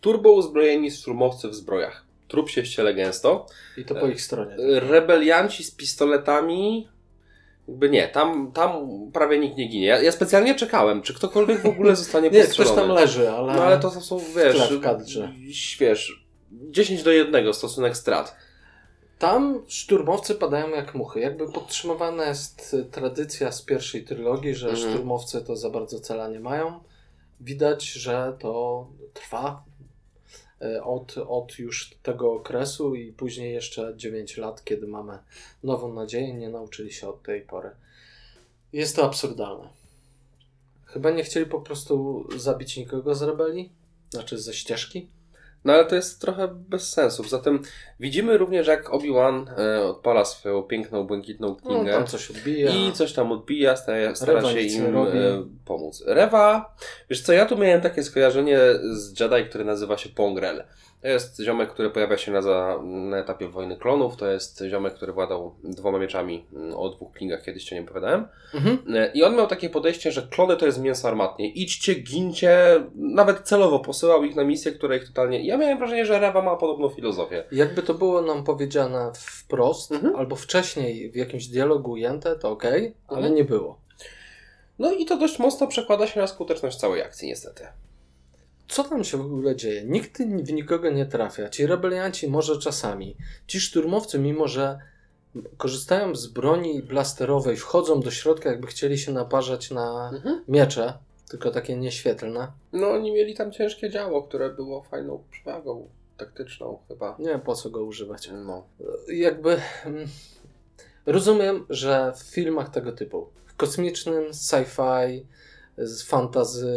[0.00, 2.04] Turbo uzbrojeni szturmowcy w zbrojach.
[2.28, 3.46] Trup się ściele gęsto.
[3.76, 4.56] I to po ich stronie.
[4.80, 6.88] Rebelianci z pistoletami.
[7.68, 8.72] Jakby nie, tam, tam
[9.12, 9.86] prawie nikt nie ginie.
[9.86, 12.72] Ja, ja specjalnie czekałem, czy ktokolwiek w ogóle zostanie Nie, postrzelony.
[12.74, 13.54] ktoś tam leży, ale...
[13.54, 15.32] No ale to są, wiesz, w kadrze.
[15.80, 18.36] wiesz, 10 do 1 stosunek strat.
[19.18, 21.20] Tam szturmowcy padają jak muchy.
[21.20, 24.88] Jakby podtrzymywana jest y, tradycja z pierwszej trylogii, że Mhm.
[24.92, 26.80] szturmowcy to za bardzo cela nie mają.
[27.40, 29.62] Widać, że to trwa
[30.82, 35.18] od, od już tego okresu i później jeszcze 9 lat, kiedy mamy
[35.62, 37.70] nową nadzieję, nie nauczyli się od tej pory.
[38.72, 39.68] Jest to absurdalne.
[40.84, 43.72] Chyba nie chcieli po prostu zabić nikogo z rebelii,
[44.10, 45.08] znaczy ze ścieżki.
[45.64, 47.24] No ale to jest trochę bez sensu.
[47.24, 47.62] Zatem
[48.00, 51.92] widzimy również, jak Obi-Wan e, odpala swoją piękną, błękitną No, knigę.
[51.92, 52.70] tam coś odbija.
[52.70, 55.10] I coś tam odbija, stara, stara się im e,
[55.64, 56.04] pomóc.
[56.06, 56.76] Rewa,
[57.10, 60.64] wiesz co, ja tu miałem takie skojarzenie z Jedi, który nazywa się Pongrel.
[61.02, 64.16] To jest ziomek, który pojawia się na, za, na etapie Wojny Klonów.
[64.16, 68.28] To jest ziomek, który władał dwoma mieczami mm, o dwóch klingach, kiedyś cię nie opowiadałem.
[68.54, 68.78] Mhm.
[68.96, 71.48] E, I on miał takie podejście, że klony to jest mięso armatnie.
[71.52, 72.58] Idźcie, gincie,
[72.94, 75.44] nawet celowo posyłał ich na misje, które ich totalnie...
[75.46, 77.44] Ja miałem wrażenie, że Rewa ma podobną filozofię.
[77.52, 80.16] Jakby to było nam powiedziane wprost, Mhm.
[80.16, 82.64] albo wcześniej w jakimś dialogu ujęte, to ok,
[83.08, 83.34] ale Mhm.
[83.34, 83.78] nie było.
[84.78, 87.66] No i to dość mocno przekłada się na skuteczność całej akcji, niestety.
[88.68, 89.84] Co tam się w ogóle dzieje?
[89.84, 91.48] Nikt w nikogo nie trafia.
[91.48, 93.16] Ci rebelianci może czasami.
[93.46, 94.78] Ci szturmowcy, mimo że
[95.56, 100.10] korzystają z broni blasterowej, wchodzą do środka, jakby chcieli się naparzać na
[100.48, 100.98] miecze,
[101.28, 102.52] tylko takie nieświetlne.
[102.72, 107.16] No oni mieli tam ciężkie działo, które było fajną przewagą taktyczną chyba.
[107.18, 108.30] Nie wiem po co go używać.
[108.44, 108.66] No.
[109.08, 110.08] Jakby mm,
[111.06, 115.24] rozumiem, że w filmach tego typu, w kosmicznym, sci-fi,
[115.78, 116.72] z fantazy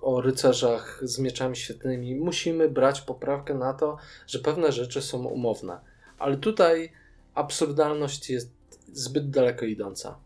[0.00, 5.80] o rycerzach z mieczami świetnymi, musimy brać poprawkę na to, że pewne rzeczy są umowne.
[6.18, 6.92] Ale tutaj
[7.34, 8.50] absurdalność jest
[8.92, 10.16] zbyt daleko idąca.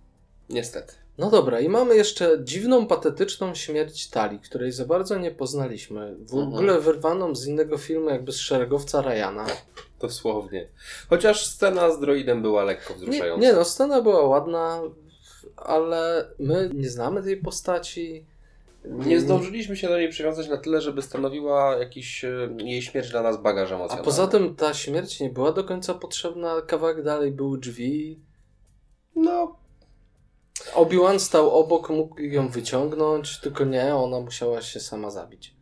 [0.51, 0.93] Niestety.
[1.19, 6.17] No dobra, i mamy jeszcze dziwną, patetyczną śmierć Tali, której za bardzo nie poznaliśmy.
[6.17, 6.49] W Mhm.
[6.55, 9.47] ogóle wyrwaną z innego filmu, jakby z szeregowca Ryana.
[10.01, 10.69] Dosłownie.
[11.09, 13.47] Chociaż scena z droidem była lekko Nie, wzruszająca.
[13.47, 14.83] nie no, scena była ładna,
[15.57, 18.27] ale my nie znamy tej postaci.
[18.85, 23.23] Nie zdążyliśmy się do niej przywiązać na tyle, żeby stanowiła jakiś e, jej śmierć dla
[23.23, 24.05] nas bagaż A emocjonalny.
[24.05, 26.63] poza tym ta śmierć nie była do końca potrzebna.
[26.67, 28.21] Kawałek dalej były drzwi.
[29.17, 29.57] No,
[30.75, 35.55] Obi-Wan stał obok, mógł ją wyciągnąć, tylko nie, ona musiała się sama zabić.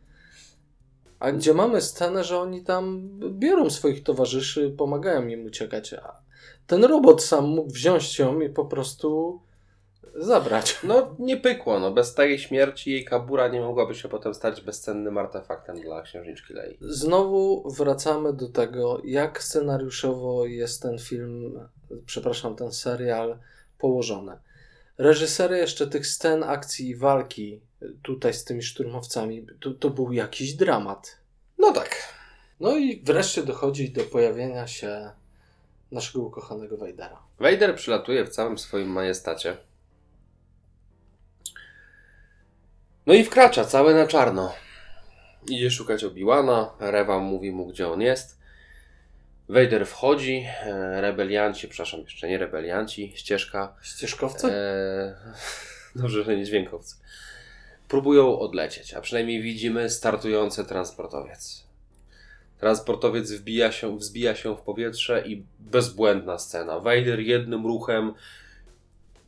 [1.19, 5.93] A gdzie mamy scenę, że oni tam biorą swoich towarzyszy, pomagają im uciekać.
[5.95, 6.21] A
[6.67, 9.41] ten robot sam mógł wziąć ją i po prostu
[10.19, 10.79] zabrać.
[10.83, 11.81] no nie pykło.
[11.81, 11.91] No.
[11.91, 16.79] Bez tej śmierci jej kabura nie mogłaby się potem stać bezcennym artefaktem dla księżniczki Lei.
[16.81, 21.61] Znowu wracamy do tego, jak scenariuszowo jest ten film,
[22.07, 23.39] przepraszam, ten serial
[23.79, 24.39] położony.
[24.99, 27.61] Reżyseria jeszcze tych scen akcji i walki
[28.03, 31.19] tutaj z tymi szturmowcami, to, to był jakiś dramat.
[31.59, 32.19] No tak.
[32.61, 35.11] No i wreszcie dochodzi do pojawienia się
[35.93, 37.23] naszego ukochanego Vadera.
[37.41, 39.57] Vader przylatuje w całym swoim majestacie.
[43.09, 44.55] No i wkracza cały na czarno.
[45.49, 48.39] Idzie szukać Obi-Wana, Rewa mówi mu, gdzie on jest.
[49.49, 53.77] Vader wchodzi, e, rebelianci, przepraszam, jeszcze nie rebelianci, ścieżka.
[53.83, 54.53] Ścieżkowcy?
[54.53, 55.15] E,
[56.01, 56.97] dobrze, że nie dźwiękowcy.
[57.89, 61.67] Próbują odlecieć, a przynajmniej widzimy startujący transportowiec.
[62.59, 66.81] Transportowiec wbija się, wzbija się w powietrze i bezbłędna scena.
[66.81, 68.15] Vader jednym ruchem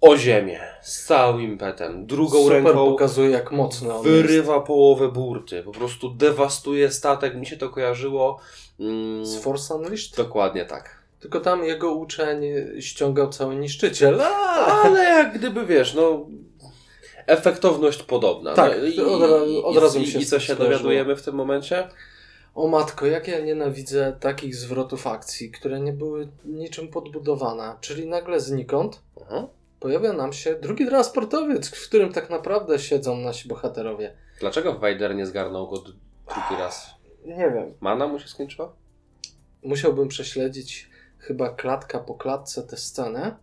[0.01, 4.09] o ziemię, z całym impetem, drugą Super ręką pokazuje, jak mocny on jest.
[4.09, 7.35] wyrywa połowę burty, po prostu dewastuje statek.
[7.37, 8.41] Mi się to kojarzyło.
[8.81, 10.17] Mm, Z Force Unleashed?
[10.17, 11.01] dokładnie tak.
[11.21, 12.43] Tylko tam jego uczeń
[12.81, 14.21] ściągał cały niszczyciel.
[14.21, 14.83] A!
[14.83, 16.27] Ale jak gdyby wiesz, no.
[17.27, 18.55] Efektowność podobna.
[18.55, 20.71] Tak, no, i, od od razu mi i, się I co się skojarzyło.
[20.79, 21.89] dowiadujemy w tym momencie?
[22.55, 27.75] O matko, jak ja nienawidzę takich zwrotów akcji, które nie były niczym podbudowane.
[27.81, 29.47] Czyli nagle znikąd Aha.
[29.81, 34.17] Pojawia nam się drugi transportowiec, w którym tak naprawdę siedzą nasi bohaterowie.
[34.41, 36.91] Dlaczego Vader nie zgarnął go drugi raz?
[37.25, 37.75] Nie wiem.
[37.81, 38.73] Mana mu się skończyła?
[39.63, 43.37] Musiałbym prześledzić chyba klatka po klatce tę scenę,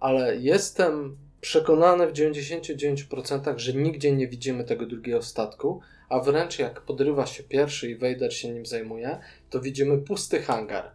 [0.00, 6.80] ale jestem przekonany w 99%, że nigdzie nie widzimy tego drugiego statku, a wręcz jak
[6.80, 9.18] podrywa się pierwszy i Vader się nim zajmuje,
[9.50, 10.90] to widzimy pusty hangar.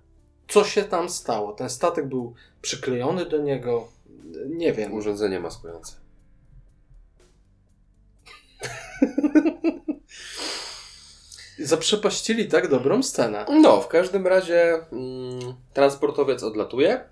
[0.48, 1.54] Co się tam stało?
[1.54, 3.88] Ten statek był przyklejony do niego?
[4.50, 4.94] Nie wiem.
[4.94, 5.96] Urządzenie maskujące.
[11.60, 13.46] Zaprzepaścili tak dobrą scenę.
[13.62, 15.40] No, w każdym razie mm,
[15.74, 17.04] transportowiec odlatuje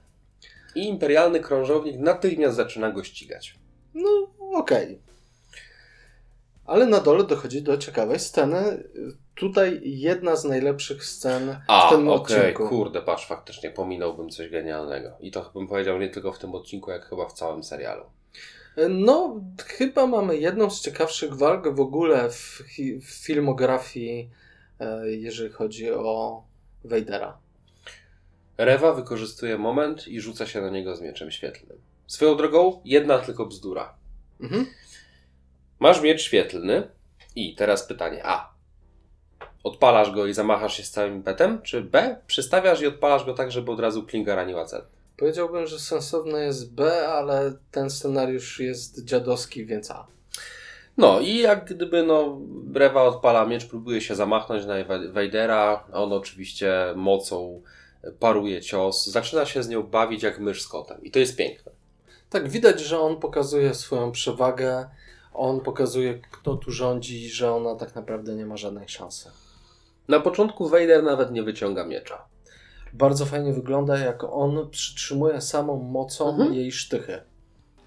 [0.75, 3.55] i imperialny krążownik natychmiast zaczyna go ścigać.
[3.93, 4.09] No,
[4.53, 5.01] okej.
[6.69, 8.83] Ale na dole dochodzi do ciekawej sceny.
[9.35, 12.69] Tutaj jedna z najlepszych scen A, w tym okej, odcinku.
[12.69, 15.11] kurde, patrz, faktycznie pominąłbym coś genialnego.
[15.19, 18.03] I to bym powiedział nie tylko w tym odcinku, jak chyba w całym serialu.
[18.89, 22.63] No, chyba mamy jedną z ciekawszych walk w ogóle w,
[23.01, 24.29] w filmografii,
[24.79, 26.43] e, jeżeli chodzi o
[26.83, 27.37] Vadera.
[28.57, 31.77] Rewa wykorzystuje moment i rzuca się na niego z mieczem świetlnym.
[32.07, 33.93] Swoją drogą, jedna tylko bzdura.
[34.41, 34.65] Mhm.
[35.79, 36.87] Masz miecz świetlny
[37.35, 38.53] i teraz pytanie A.
[39.63, 41.61] Odpalasz go i zamachasz się z całym impetem?
[41.61, 42.17] Czy B.
[42.27, 44.81] Przystawiasz i odpalasz go tak, żeby od razu klinga raniła cel?
[45.17, 50.07] Powiedziałbym, że sensowne jest B, ale ten scenariusz jest dziadowski, więc A.
[50.97, 52.39] No i jak gdyby no
[52.75, 57.61] Rewa odpala miecz, próbuje się zamachnąć na Wa- Vadera, a on oczywiście mocą
[58.19, 61.71] paruje cios, zaczyna się z nią bawić jak mysz z kotem i to jest piękne.
[62.29, 64.89] Tak, widać, że on pokazuje swoją przewagę,
[65.39, 69.31] on pokazuje, kto tu rządzi, że ona tak naprawdę nie ma żadnej szansy.
[70.07, 72.25] Na początku Vader nawet nie wyciąga miecza.
[72.93, 76.53] Bardzo fajnie wygląda, jak on przytrzymuje samą mocą Mhm.
[76.53, 77.21] jej sztychy.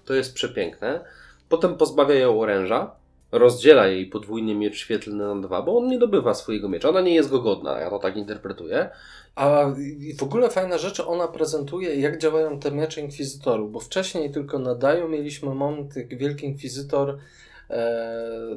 [0.05, 1.05] To jest przepiękne.
[1.49, 2.95] Potem pozbawia ją oręża,
[3.33, 6.89] rozdziela jej podwójny miecz świetlny na dwa, bo on nie dobywa swojego miecza.
[6.89, 8.89] Ona nie jest go godna, ja to tak interpretuję.
[9.35, 9.65] A
[10.17, 14.75] w ogóle fajna rzecz, ona prezentuje, jak działają te miecze inkwizytorów, bo wcześniej tylko na
[14.75, 17.17] Daju mieliśmy moment, jak Wielki Inkwizytor
[17.69, 18.55] e,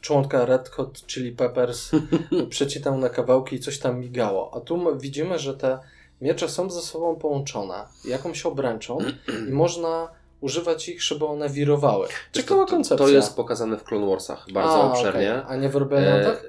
[0.00, 1.90] członka Red Hot Chili Peppers
[2.50, 4.54] przecinał na kawałki i coś tam migało.
[4.54, 5.78] A tu widzimy, że te
[6.20, 8.98] miecze są ze sobą połączone jakąś obręczą
[9.48, 10.08] i można
[10.44, 12.08] używać ich, żeby one wirowały.
[12.32, 13.06] Ciekawa to, to, koncepcja.
[13.06, 15.34] to jest pokazane w Clone Warsach bardzo A, obszernie.
[15.34, 15.44] okej.
[15.48, 16.42] A nie w Rebelliantach?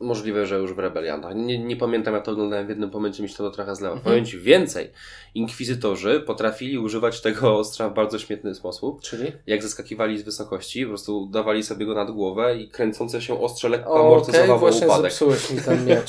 [0.00, 1.34] Możliwe, że już w Rebeliantach.
[1.36, 3.94] Nie, nie pamiętam, ja to oglądałem w jednym momencie, mi się to trochę zlewa.
[3.94, 4.12] Mhm.
[4.12, 4.90] Powiem Ci więcej.
[5.34, 9.00] Inkwizytorzy potrafili używać tego ostrza w bardzo śmieszny sposób.
[9.02, 9.32] Czyli?
[9.46, 13.68] Jak zeskakiwali z wysokości, po prostu dawali sobie go nad głowę i kręcące się ostrze
[13.68, 15.12] lekko Okej, amortyzowało właśnie upadek.
[15.12, 16.08] zepsułeś mi ten miecz.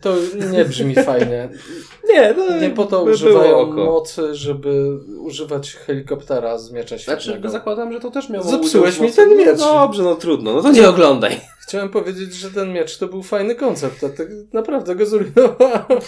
[0.00, 0.14] To
[0.52, 1.48] nie brzmi fajnie.
[2.14, 3.84] Nie, no, Nie po to by używają oko.
[3.84, 7.48] mocy, żeby używać helikoptera z miecza Znaczy, świetnego.
[7.50, 9.58] zakładam, że to też miało Zepsułeś mi ten miecz.
[9.58, 11.40] No dobrze, no trudno, no to nie oglądaj.
[11.68, 15.84] Chciałem powiedzieć, że ten miecz to był fajny koncept, a tak naprawdę go zrujnowałem.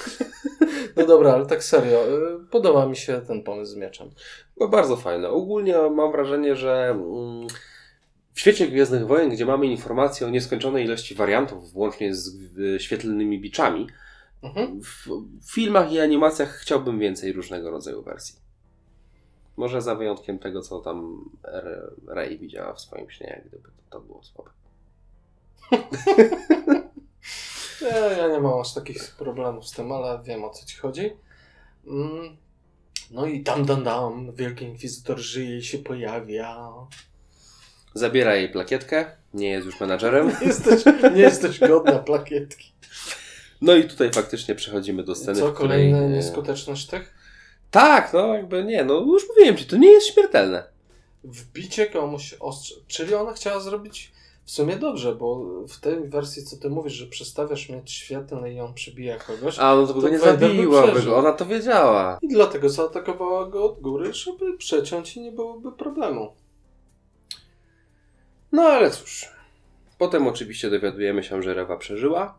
[0.97, 4.11] No dobra, ale tak serio, y, podoba mi się ten pomysł z mieczem.
[4.61, 5.29] No bardzo fajne.
[5.29, 7.47] Ogólnie mam wrażenie, że mm,
[8.35, 13.41] w świecie Gwiezdnych Wojen, gdzie mamy informacje o nieskończonej ilości wariantów, włącznie z y, świetlnymi
[13.41, 13.87] biczami,
[14.43, 14.81] Mhm.
[14.83, 18.39] w filmach i animacjach chciałbym więcej różnego rodzaju wersji.
[19.57, 21.25] Może za wyjątkiem tego, co tam
[22.09, 24.51] Rey widziała w swoim śnie, jak gdyby to, to było słabe.
[27.81, 31.11] Ja, ja nie mam aż takich problemów z tym, ale wiem o co ci chodzi.
[31.87, 32.37] Mm.
[33.11, 36.69] No i tam, dam, dam, Wielki Inkwizytor żyje i się pojawia.
[37.95, 40.29] Zabiera jej plakietkę, nie jest już menadżerem.
[40.41, 42.73] Nie jesteś, nie jesteś godna plakietki.
[43.61, 45.69] No i tutaj faktycznie przechodzimy do sceny, Co, której...
[45.69, 47.15] kolejna e, nieskuteczność tych?
[47.71, 50.65] Tak, no jakby nie, no już mówiłem ci, to nie jest śmiertelne.
[51.25, 52.75] Wbicie komuś ostrze.
[52.87, 54.13] Czyli ona chciała zrobić
[54.45, 58.61] w sumie dobrze, bo w tej wersji, co ty mówisz, że przestawiasz mieć świetlny i
[58.61, 59.59] on przybija kogoś.
[59.59, 62.19] A, no to go nie zabiłaby go, ona to wiedziała.
[62.23, 66.33] I dlatego zaatakowała go od góry, żeby przeciąć i nie byłoby problemu.
[68.53, 69.29] No ale cóż.
[69.99, 72.39] Potem oczywiście dowiadujemy się, że Rewa przeżyła,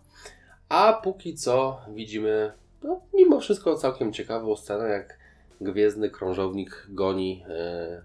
[0.69, 5.19] a póki co widzimy, no, mimo wszystko całkiem ciekawą scenę, jak
[5.61, 8.01] gwiezdny krążownik goni e,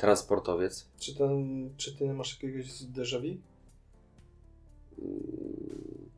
[0.00, 0.86] transportowiec.
[0.98, 3.36] Czy, ten, czy ty nie masz jakiegoś déjà vu?
[4.98, 6.10] Mm,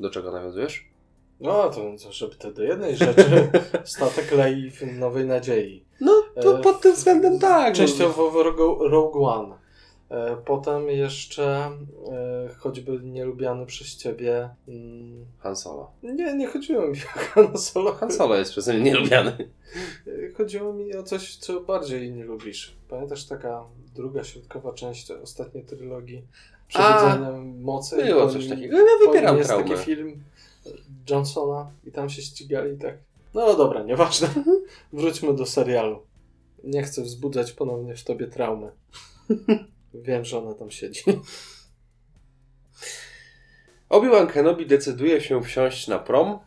[0.00, 0.88] Do czego nawiązujesz?
[1.40, 3.50] No to żeby to do jednej rzeczy
[3.84, 5.84] statek lei w Nowej Nadziei.
[6.00, 7.74] No, to E, pod tym względem tak.
[7.74, 8.36] Częściowo w
[8.90, 9.57] Rogue One.
[10.10, 11.70] E, Potem jeszcze
[12.12, 14.48] e, choćby nielubiany przez ciebie.
[14.68, 15.90] mm, Han Solo.
[16.02, 17.92] Nie, nie chodziło mi o Han Solo.
[17.92, 19.50] Han Solo jest przeze mnie nielubiany.
[20.06, 22.76] E, Chodziło mi o coś, co bardziej nie lubisz.
[22.88, 26.22] Pamiętasz taka druga środkowa część ostatniej trylogii
[26.68, 27.30] Przebudzenia
[27.60, 28.04] Mocy?
[28.04, 28.76] Było coś nim- takiego.
[28.78, 29.68] Ja wybieram jest traumę.
[29.68, 30.22] taki film
[31.10, 32.94] Johnsona i tam się ścigali i tak.
[33.34, 34.28] No dobra, nieważne.
[34.92, 35.98] Wróćmy do serialu.
[36.64, 38.70] Nie chcę wzbudzać ponownie w tobie traumy.
[39.94, 41.02] Wiem, że ona tam siedzi.
[43.88, 46.38] Obi-Wan Kenobi decyduje się wsiąść na prom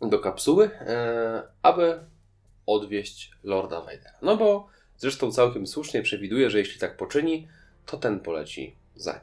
[0.00, 2.00] do kapsuły, e, aby
[2.66, 4.18] odwieźć Lorda Vadera.
[4.22, 7.48] No bo zresztą całkiem słusznie przewiduje, że jeśli tak poczyni,
[7.86, 9.22] to ten poleci za nim.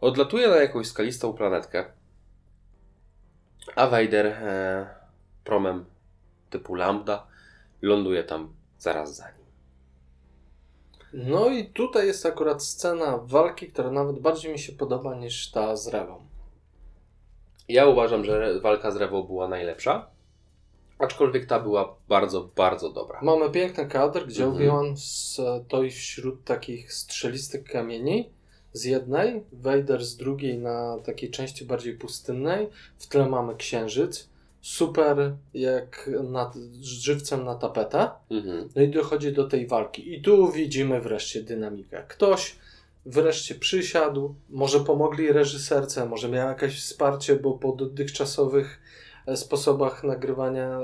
[0.00, 1.84] Odlatuje na jakąś skalistą planetkę,
[3.76, 4.94] a Vader e,
[5.44, 5.84] promem
[6.50, 7.26] typu Lambda
[7.82, 9.39] ląduje tam zaraz za nim.
[11.12, 15.76] No i tutaj jest akurat scena walki, która nawet bardziej mi się podoba niż ta
[15.76, 16.26] z Rewą.
[17.68, 20.06] Ja uważam, że walka z Rewą była najlepsza,
[20.98, 23.18] aczkolwiek ta była bardzo, bardzo dobra.
[23.22, 24.62] Mamy piękny kadr, gdzie Mhm.
[24.70, 28.30] Obi-Wan stoi wśród takich strzelistych kamieni
[28.72, 32.68] z jednej, Vader z drugiej na takiej części bardziej pustynnej.
[32.98, 34.28] W tle mamy księżyc.
[34.60, 38.10] Super jak nad, żywcem na tapetę.
[38.30, 38.68] Mhm.
[38.76, 40.14] No i dochodzi do tej walki.
[40.14, 42.04] I tu widzimy wreszcie dynamikę.
[42.08, 42.56] Ktoś
[43.06, 48.80] wreszcie przysiadł, może pomogli reżyserce, może miała jakieś wsparcie, bo po dotychczasowych
[49.26, 50.78] e, sposobach nagrywania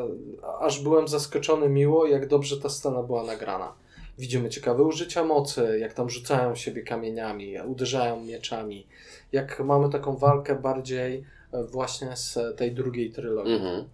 [0.61, 3.73] aż byłem zaskoczony miło, jak dobrze ta scena była nagrana.
[4.19, 8.87] Widzimy ciekawe użycia mocy, jak tam rzucają siebie kamieniami, uderzają mieczami.
[9.33, 11.25] Jak mamy taką walkę bardziej
[11.65, 13.55] właśnie z tej drugiej trylogii.
[13.55, 13.85] Mhm.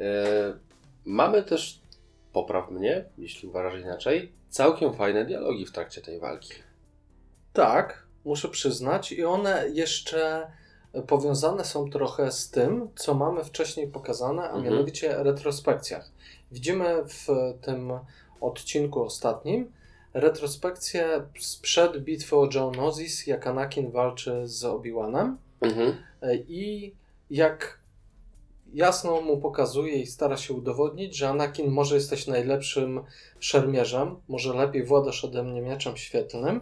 [0.00, 0.04] E,
[1.04, 1.80] mamy też,
[2.32, 6.52] popraw mnie, jeśli uważasz inaczej, całkiem fajne dialogi w trakcie tej walki.
[7.52, 10.50] Tak, muszę przyznać, i one jeszcze
[11.06, 14.64] powiązane są trochę z tym, co mamy wcześniej pokazane, a Mhm.
[14.64, 16.10] mianowicie retrospekcjach.
[16.52, 17.26] Widzimy w
[17.62, 17.92] tym
[18.40, 19.72] odcinku ostatnim
[20.14, 25.94] retrospekcję sprzed bitwy o Geonosis, jak Anakin walczy z Obi-Wanem Mhm.
[26.22, 26.94] e, i
[27.30, 27.80] jak
[28.72, 33.00] jasno mu pokazuje i stara się udowodnić, że Anakin może jesteś najlepszym
[33.40, 36.60] szermierzem, może lepiej władasz ode mnie mieczem świetlnym,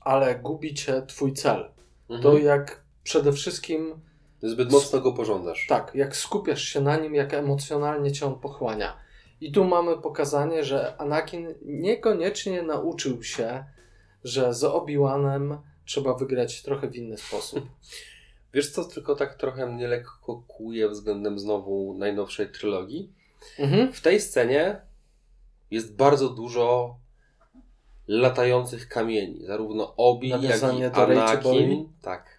[0.00, 1.70] ale gubi cię twój cel.
[2.10, 2.22] Mhm.
[2.22, 4.00] To jak przede wszystkim,
[4.42, 5.66] Zbyt mocno go pożądasz.
[5.68, 8.96] tak, jak skupiasz się na nim, jak emocjonalnie cię on pochłania.
[9.40, 13.64] I tu mamy pokazanie, że Anakin niekoniecznie nauczył się,
[14.24, 15.58] że z Obi-Wanem
[15.88, 17.66] trzeba wygrać trochę w inny sposób.
[18.54, 23.12] Wiesz co, tylko tak trochę mnie lekko kłuje względem znowu najnowszej trylogii.
[23.58, 23.92] Mhm.
[23.92, 24.80] W tej scenie
[25.70, 26.96] jest bardzo dużo
[28.08, 29.46] latających kamieni.
[29.46, 31.18] Zarówno Obi, jak i Nawiązanie czy Boli?
[31.18, 31.88] Anakin.
[32.02, 32.38] Tak.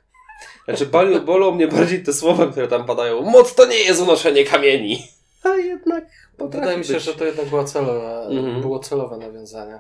[0.66, 3.22] Znaczy, boli, bolą mnie bardziej te słowa, które tam padają.
[3.22, 5.08] Moc to nie jest unoszenie kamieni.
[5.44, 6.06] A jednak
[6.38, 7.04] potrafi Wydaje mi się, być.
[7.04, 8.62] że to jednak było celowe, Mhm.
[8.62, 9.80] było celowe nawiązanie.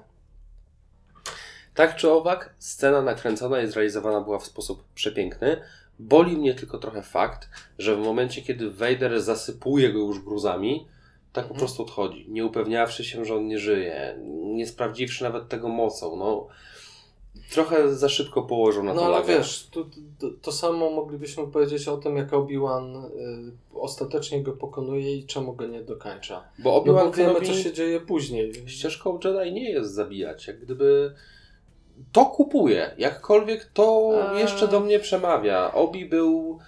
[1.79, 5.61] Tak czy owak, scena nakręcona i zrealizowana była w sposób przepiękny.
[5.99, 10.87] Boli mnie tylko trochę fakt, że w momencie, kiedy Vader zasypuje go już gruzami,
[11.33, 11.59] tak po Mhm.
[11.59, 16.15] prostu odchodzi, nie upewniawszy się, że on nie żyje, nie sprawdziwszy nawet tego mocą.
[16.15, 16.47] No,
[17.51, 19.37] trochę za szybko położył na No to ale lagę.
[19.37, 19.85] wiesz, to,
[20.19, 25.53] to, to samo moglibyśmy powiedzieć o tym, jak Obi-Wan y, ostatecznie go pokonuje i czemu
[25.53, 26.43] go nie dokańcza.
[26.59, 28.53] Bo No Obi-Wan bo wiemy, co się dzieje później.
[28.65, 30.47] ścieżką Jedi nie jest zabijać.
[30.47, 31.13] Jak gdyby
[32.11, 32.95] to kupuje.
[32.97, 34.39] Jakkolwiek to A.
[34.39, 35.73] jeszcze do mnie przemawia.
[35.73, 36.59] Obi był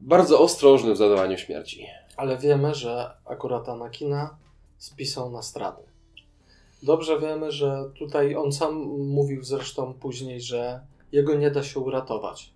[0.00, 1.86] bardzo ostrożny w zadawaniu śmierci.
[2.16, 4.36] Ale wiemy, że akurat Anakina
[4.78, 5.82] spisał na straty.
[6.82, 10.80] Dobrze wiemy, że tutaj on sam mówił zresztą później, że
[11.12, 12.50] jego nie da się uratować.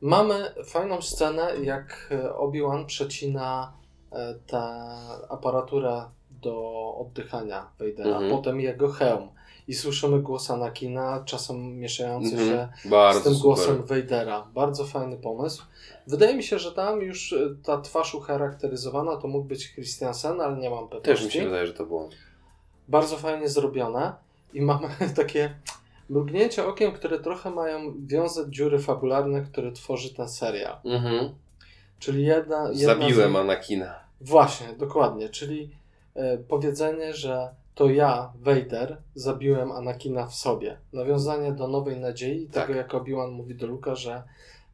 [0.00, 3.72] Mamy fajną scenę, jak Obi-Wan przecina
[4.12, 4.62] e, tę
[5.28, 6.04] aparaturę
[6.42, 8.30] do oddychania Vadera, Mhm.
[8.30, 9.28] potem jego hełm.
[9.70, 12.48] I słyszymy głos Anakina, czasem mieszający Mhm.
[12.48, 13.44] się Bardzo z tym super.
[13.44, 14.46] głosem Vadera.
[14.54, 15.62] Bardzo fajny pomysł.
[16.06, 20.56] Wydaje mi się, że tam już y, ta twarz ucharakteryzowana to mógł być Christiansen, ale
[20.56, 21.10] nie mam pewności.
[21.12, 22.08] Też mi się wydaje, że to było.
[22.88, 24.12] Bardzo fajnie zrobione
[24.52, 25.54] i mamy takie
[26.08, 30.76] mrugnięcia okiem, które trochę mają wiązać dziury fabularne, które tworzy ten serial.
[30.84, 31.34] Mhm.
[31.98, 32.70] Czyli jedna...
[32.72, 33.36] jedna Zabiłem z...
[33.36, 33.94] Anakina.
[34.20, 35.28] Właśnie, dokładnie.
[35.28, 35.70] Czyli
[36.14, 40.78] e, powiedzenie, że to ja, Vader, zabiłem Anakina w sobie.
[40.92, 42.66] Nawiązanie do Nowej Nadziei, Tak.
[42.66, 44.22] tego jak Obi-Wan mówi do Luka, że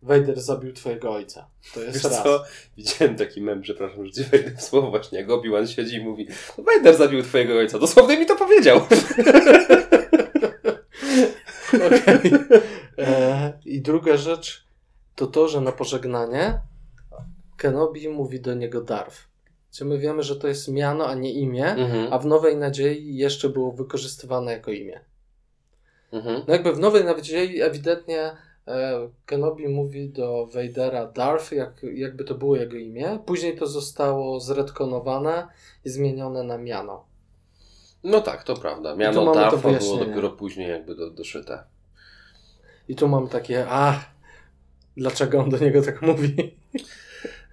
[0.02, 1.46] Vader zabił twojego ojca.
[1.74, 2.22] To jest Wiesz raz.
[2.22, 2.42] co?
[2.76, 6.28] Widziałem taki mem, przepraszam, że ci wejdę w słowo właśnie, jak Obi-Wan siedzi i mówi
[6.58, 7.78] Vader zabił twojego ojca.
[7.78, 8.80] Dosłownie mi to powiedział.
[11.86, 12.32] Okej.
[12.98, 14.66] E, I druga rzecz
[15.14, 16.60] to to, że na pożegnanie
[17.56, 19.16] Kenobi mówi do niego Darth.
[19.76, 22.12] Czy my wiemy, że to jest miano, a nie imię, Mhm.
[22.12, 25.00] a w Nowej Nadziei jeszcze było wykorzystywane jako imię.
[26.12, 26.42] Mhm.
[26.48, 28.36] No jakby w Nowej Nadziei ewidentnie
[28.68, 33.18] e, Kenobi mówi do Vadera Darth, jak, jakby to było jego imię.
[33.26, 35.48] Później to zostało zredkonowane
[35.84, 37.04] i zmienione na miano.
[38.04, 38.96] No tak, to prawda.
[38.96, 41.64] Miano Darfa było dopiero później jakby do, doszyte.
[42.88, 44.04] I tu mam takie, a
[44.96, 46.36] dlaczego on do niego tak mówi?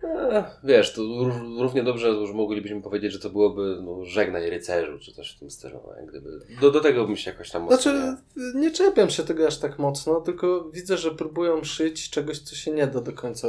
[0.04, 5.00] E, Wiesz, to ró- równie dobrze już moglibyśmy powiedzieć, że to byłoby no, żegnaj rycerzu,
[5.00, 5.80] czy coś w tym stylu.
[5.88, 6.40] no, Jak gdyby.
[6.62, 8.18] Do, do tego bym się jakoś tam mocno Znaczy,
[8.56, 12.72] nie czepiam się tego aż tak mocno, tylko widzę, że próbują szyć czegoś, co się
[12.72, 13.48] nie da do końca.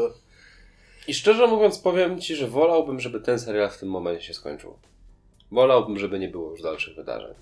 [1.08, 4.78] I szczerze mówiąc, powiem ci, że wolałbym, żeby ten serial w tym momencie się skończył.
[5.50, 7.34] Wolałbym, żeby nie było już dalszych wydarzeń.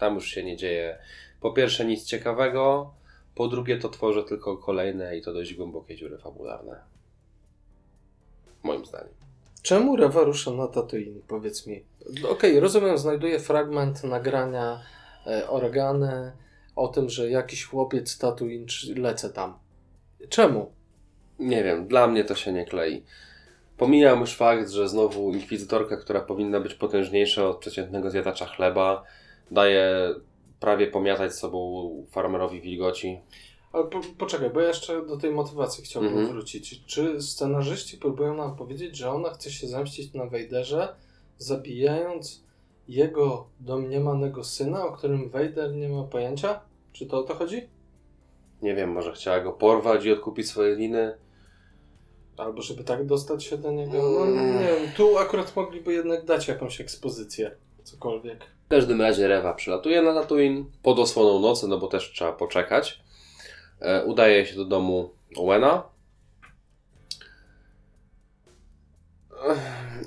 [0.00, 0.98] Tam już się nie dzieje.
[1.40, 2.90] Po pierwsze, nic ciekawego.
[3.34, 6.80] Po drugie, to tworzy tylko kolejne i to dość głębokie dziury fabularne.
[8.66, 9.14] Moim zdaniem.
[9.62, 11.84] Czemu Rewa rusza na Tatooine, powiedz mi?
[12.28, 14.80] Okej, rozumiem, znajduje fragment nagrania
[15.26, 16.32] e, Organy
[16.76, 19.58] o tym, że jakiś chłopiec Tatooine lecę tam.
[20.28, 20.72] Czemu?
[21.38, 23.02] Nie wiem, dla mnie to się nie klei.
[23.76, 29.04] Pomijam już fakt, że znowu inkwizytorka, która powinna być potężniejsza od przeciętnego zjadacza chleba,
[29.50, 30.14] daje
[30.60, 33.20] prawie pomiatać sobą farmerowi wilgoci.
[33.76, 36.28] Ale po, poczekaj, bo ja jeszcze do tej motywacji chciałbym Mhm.
[36.32, 36.84] wrócić.
[36.86, 40.96] Czy scenarzyści próbują nam powiedzieć, że ona chce się zemścić na Wejderze,
[41.38, 42.44] zabijając
[42.88, 46.60] jego domniemanego syna, o którym Wejder nie ma pojęcia?
[46.92, 47.68] Czy to o to chodzi?
[48.62, 51.14] Nie wiem, może chciała go porwać i odkupić swoje liny.
[52.36, 53.92] Albo żeby tak dostać się do niego?
[53.92, 54.46] No Mm.
[54.58, 57.50] nie wiem, tu akurat mogliby jednak dać jakąś ekspozycję,
[57.84, 58.44] cokolwiek.
[58.66, 63.05] W każdym razie Rewa przylatuje na Tatooine pod osłoną nocy, no bo też trzeba poczekać.
[63.80, 65.82] E, udaje się do domu Owena.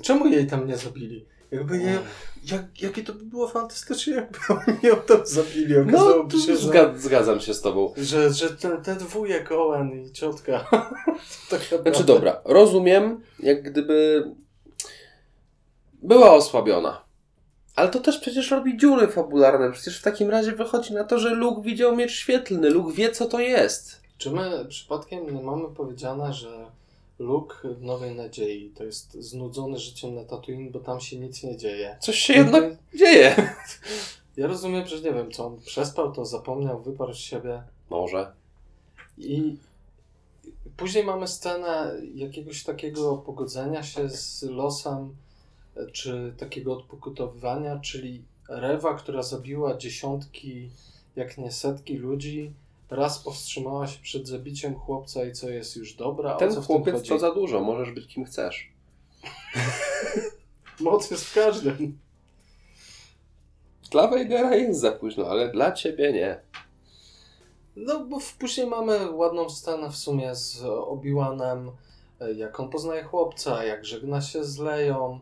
[0.02, 1.26] Czemu jej tam nie zabili?
[1.50, 1.98] Jakby je,
[2.44, 5.74] jak, jakie to by było fantastyczne, jakby oni ją tam zabili.
[5.86, 6.68] No, się, że...
[6.68, 7.94] zga- zgadzam się z tobą.
[7.96, 10.58] Że, że ten, ten wujek Owen i ciotka.
[11.50, 12.04] tak Znaczy naprawdę.
[12.04, 14.24] dobra, rozumiem, jak gdyby
[16.02, 17.04] była osłabiona.
[17.76, 19.72] Ale to też przecież robi dziury fabularne.
[19.72, 22.70] Przecież w takim razie wychodzi na to, że Luke widział miecz świetlny.
[22.70, 24.00] Luke wie, co to jest.
[24.18, 26.66] Czy my przypadkiem nie mamy powiedziane, że
[27.18, 31.56] Luke w Nowej Nadziei to jest znudzony życiem na Tatooine, bo tam się nic nie
[31.56, 31.96] dzieje?
[32.00, 32.64] Coś się jednak
[32.94, 33.36] dzieje.
[34.36, 37.62] Ja rozumiem, że nie wiem, co on przespał, to zapomniał, wyparł z siebie.
[37.90, 38.32] Może.
[39.18, 39.56] I
[40.76, 45.16] później mamy scenę jakiegoś takiego pogodzenia się z losem,
[45.92, 50.70] czy takiego odpokutowywania, czyli Rewa, która zabiła dziesiątki,
[51.16, 52.52] jak nie setki ludzi,
[52.90, 56.34] raz powstrzymała się przed zabiciem chłopca i co jest już dobra.
[56.34, 58.72] Ten co chłopiec to za dużo, możesz być kim chcesz.
[60.80, 61.98] Moc jest w każdym.
[63.90, 66.40] Dla Vadera jest za późno, ale dla ciebie nie.
[67.76, 71.70] No, bo później mamy ładną scenę w sumie z Obi-Wanem,
[72.36, 75.20] jak on poznaje chłopca, jak żegna się z Leją.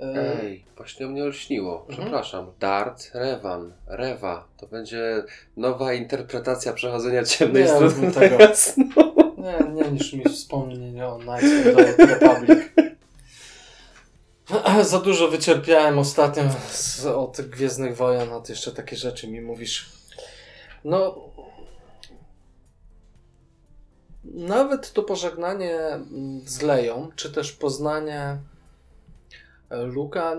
[0.00, 1.80] Ej, właśnie mnie olśniło.
[1.80, 1.98] Mhm.
[1.98, 2.52] Przepraszam.
[2.60, 3.72] Dart Revan.
[3.86, 4.48] Rewa.
[4.56, 5.24] To będzie
[5.56, 8.38] nowa interpretacja przechodzenia ciemnej Nie strony tego.
[9.46, 12.58] Nie, nie niż mi wspomnień o Knights of the Republic.
[14.82, 19.92] Za dużo wycierpiałem ostatnio z, od Gwiezdnych Wojen, a ty jeszcze takie rzeczy mi mówisz.
[20.84, 21.26] No...
[24.24, 25.78] Nawet to pożegnanie
[26.44, 28.38] z Leją, czy też poznanie
[29.70, 30.36] Luka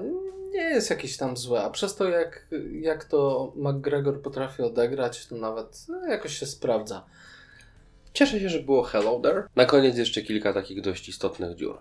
[0.53, 2.47] nie jest jakieś tam złe, a przez to jak,
[2.81, 7.05] jak to McGregor potrafi odegrać, to nawet no, jakoś się sprawdza.
[8.13, 9.43] Cieszę się, że było Hello There.
[9.55, 11.77] Na koniec jeszcze kilka takich dość istotnych dziur.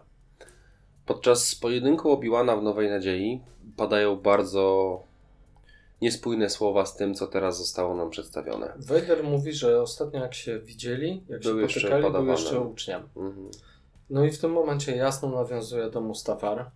[1.06, 3.40] Podczas pojedynku Obi-Wana w Nowej Nadziei
[3.76, 5.02] padają bardzo
[6.02, 8.72] niespójne słowa z tym, co teraz zostało nam przedstawione.
[8.76, 12.36] Vader mówi, że ostatnio jak się widzieli, jak Był się jeszcze potykali, był padawanem.
[12.36, 13.02] jeszcze uczniem.
[13.16, 13.50] Mhm.
[14.10, 16.70] No i w tym momencie jasno nawiązuje do Mustafar.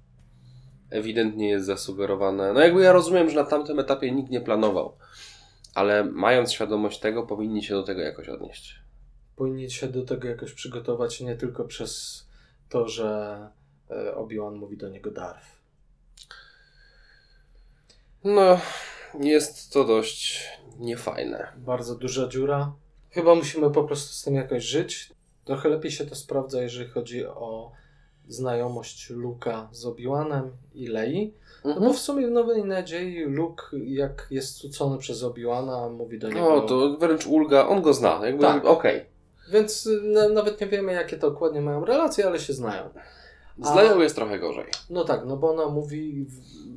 [0.91, 2.53] Ewidentnie jest zasugerowane.
[2.53, 4.97] No jakby ja rozumiem, że na tamtym etapie nikt nie planował,
[5.74, 8.80] ale mając świadomość tego, powinni się do tego jakoś odnieść.
[9.36, 12.24] Powinni się do tego jakoś przygotować, nie tylko przez
[12.68, 13.38] to, że
[13.91, 15.47] e, Obi-Wan mówi do niego Darth.
[18.24, 18.61] No,
[19.20, 21.53] jest to dość niefajne.
[21.57, 22.72] Bardzo duża dziura.
[23.11, 25.12] Chyba musimy po prostu z tym jakoś żyć.
[25.45, 27.72] Trochę lepiej się to sprawdza, jeżeli chodzi o
[28.35, 31.35] znajomość Luka z Obi-Wanem i Lei.
[31.64, 31.87] No Mhm.
[31.89, 36.41] bo w sumie w Nowej Nadziei Luke, jak jest cucony przez Obi-Wana, mówi do niego...
[36.41, 38.64] No, to wręcz ulga, on go zna, jakby Tak.
[38.64, 39.05] okej.
[39.53, 42.89] Więc y, na, nawet nie wiemy, jakie to dokładnie mają relacje, ale się znają.
[43.59, 44.64] Z Leją jest trochę gorzej.
[44.91, 46.26] No tak, no bo ona mówi,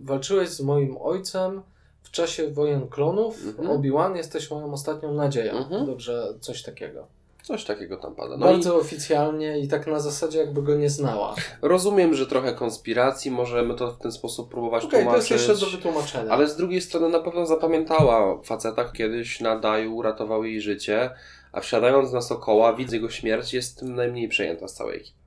[0.03, 1.61] walczyłeś z moim ojcem
[2.03, 3.69] w czasie wojen klonów, Mhm.
[3.69, 5.53] Obi-Wan jesteś moją ostatnią nadzieją.
[5.53, 5.85] Mhm.
[5.85, 7.07] Dobrze, coś takiego.
[7.43, 8.37] Coś takiego tam pada.
[8.37, 11.35] No Bardzo oficjalnie i tak na zasadzie, jakby go nie znała.
[11.37, 15.31] i rozumiem, że trochę konspiracji, możemy to w ten sposób próbować to tłumaczyć.
[15.31, 16.31] jest jeszcze do wytłumaczenia.
[16.31, 21.09] Ale z drugiej strony na pewno zapamiętała faceta, kiedyś na Daju uratował jej życie,
[21.51, 25.17] a wsiadając na Sokoła, widz jego śmierć, jest tym najmniej przejęta z całej ekipy.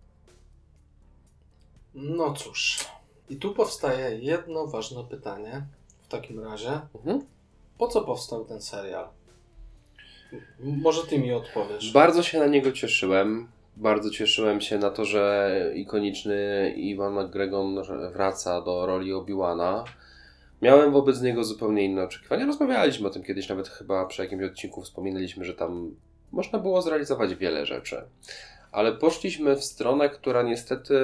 [1.95, 2.85] No cóż.
[3.29, 5.67] I tu powstaje jedno ważne pytanie
[6.03, 6.81] w takim razie.
[6.95, 7.27] Mhm.
[7.79, 9.09] Po co powstał ten serial?
[10.61, 11.93] Może ty mi odpowiesz.
[11.93, 13.49] Bardzo się na niego cieszyłem.
[13.77, 17.65] Bardzo cieszyłem się na to, że ikoniczny Iwan McGregor
[18.13, 19.85] wraca do roli Obi-Wana.
[20.63, 22.47] Miałem wobec niego zupełnie inne oczekiwania.
[22.47, 25.95] Rozmawialiśmy o tym kiedyś, nawet chyba przy jakimś odcinku wspominaliśmy, że tam
[26.33, 28.03] można było zrealizować wiele rzeczy.
[28.73, 30.95] Ale poszliśmy w stronę, która niestety.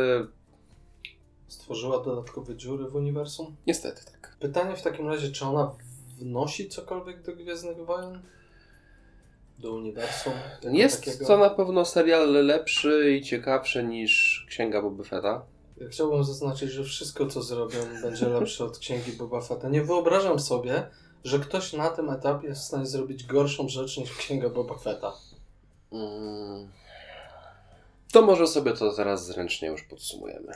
[1.48, 3.56] Stworzyła dodatkowe dziury w uniwersum?
[3.66, 4.36] Niestety tak.
[4.40, 5.74] Pytanie w takim razie, czy ona
[6.18, 8.22] wnosi cokolwiek do Gwiezdnych Wojen?
[9.62, 10.32] Do uniwersum?
[10.62, 11.26] Jest takiego?
[11.26, 15.42] to na pewno serial lepszy i ciekawszy niż Księga Boba Fetta.
[15.76, 19.68] Ja Chciałbym zaznaczyć, że wszystko co zrobią będzie lepsze od Księgi Boba Fetta.
[19.68, 20.86] Nie wyobrażam sobie,
[21.24, 25.12] że ktoś na tym etapie jest w stanie zrobić gorszą rzecz niż Księga Boba Fetta.
[25.92, 26.68] Mm.
[28.12, 30.52] To może sobie to teraz zręcznie już podsumujemy.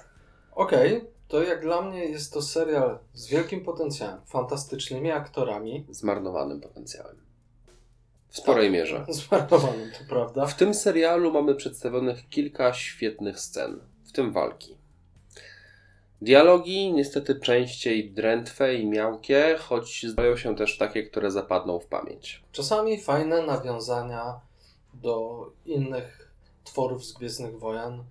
[0.52, 7.25] Okej, to jak dla mnie jest to serial z wielkim potencjałem, fantastycznymi aktorami, Zmarnowanym potencjałem.
[8.36, 9.06] W sporej mierze.
[9.26, 10.46] zmarnowanym, to prawda.
[10.46, 14.76] W tym serialu mamy przedstawionych kilka świetnych scen, w tym walki.
[16.22, 22.42] Dialogi niestety częściej drętwe i miałkie, choć zdają się też takie, które zapadną w pamięć.
[22.52, 24.40] Czasami fajne nawiązania
[24.94, 26.32] do innych
[26.64, 28.04] tworów z Gwiezdnych Wojen.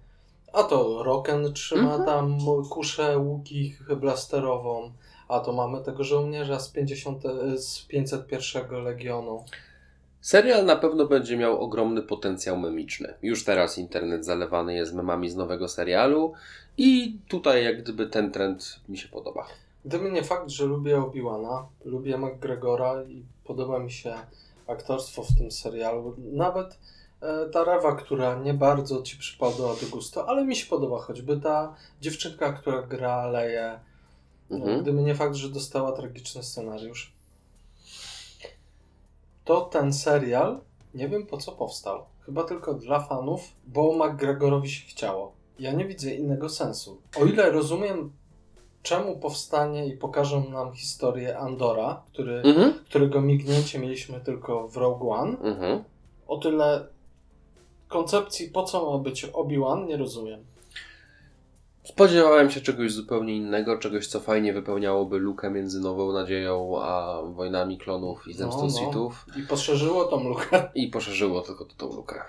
[0.54, 2.06] A to Roken trzyma Mhm.
[2.06, 2.38] tam
[2.70, 4.92] kuszę łuki blasterową,
[5.28, 7.24] a to mamy tego żołnierza z, 50,
[7.56, 9.46] z 501 Legionu.
[10.26, 13.14] Serial na pewno będzie miał ogromny potencjał memiczny.
[13.22, 16.34] Już teraz internet zalewany jest memami z nowego serialu
[16.78, 19.46] i tutaj jak gdyby ten trend mi się podoba.
[19.86, 24.14] Gdyby nie fakt, że lubię Obi-Wana, lubię McGregora i podoba mi się
[24.68, 26.78] aktorstwo w tym serialu, nawet
[27.22, 31.38] e, ta Rewa, która nie bardzo ci przypadła do gustu, ale mi się podoba, choćby
[31.38, 33.80] ta dziewczynka, która gra Leję,
[34.52, 34.82] Mhm.
[34.82, 37.15] gdyby nie fakt, że dostała tragiczny scenariusz,
[39.46, 40.60] to ten serial
[40.94, 42.06] Nie wiem po co powstał.
[42.22, 45.32] Chyba tylko dla fanów, bo McGregorowi się chciało.
[45.60, 47.02] Ja nie widzę innego sensu.
[47.22, 48.12] O ile rozumiem,
[48.84, 52.74] czemu powstanie i pokażą nam historię Andora, który, Mhm.
[52.86, 55.84] którego mignięcie mieliśmy tylko w Rogue One, Mhm.
[56.28, 56.88] o tyle
[57.88, 60.40] koncepcji po co ma być Obi-Wan nie rozumiem.
[61.86, 67.78] Spodziewałem się czegoś zupełnie innego, czegoś co fajnie wypełniałoby lukę między Nową Nadzieją a Wojnami
[67.78, 68.80] Klonów i Zemstą No, no.
[68.80, 70.70] Sithów I poszerzyło tą lukę.
[70.76, 72.22] i poszerzyło tylko tą lukę.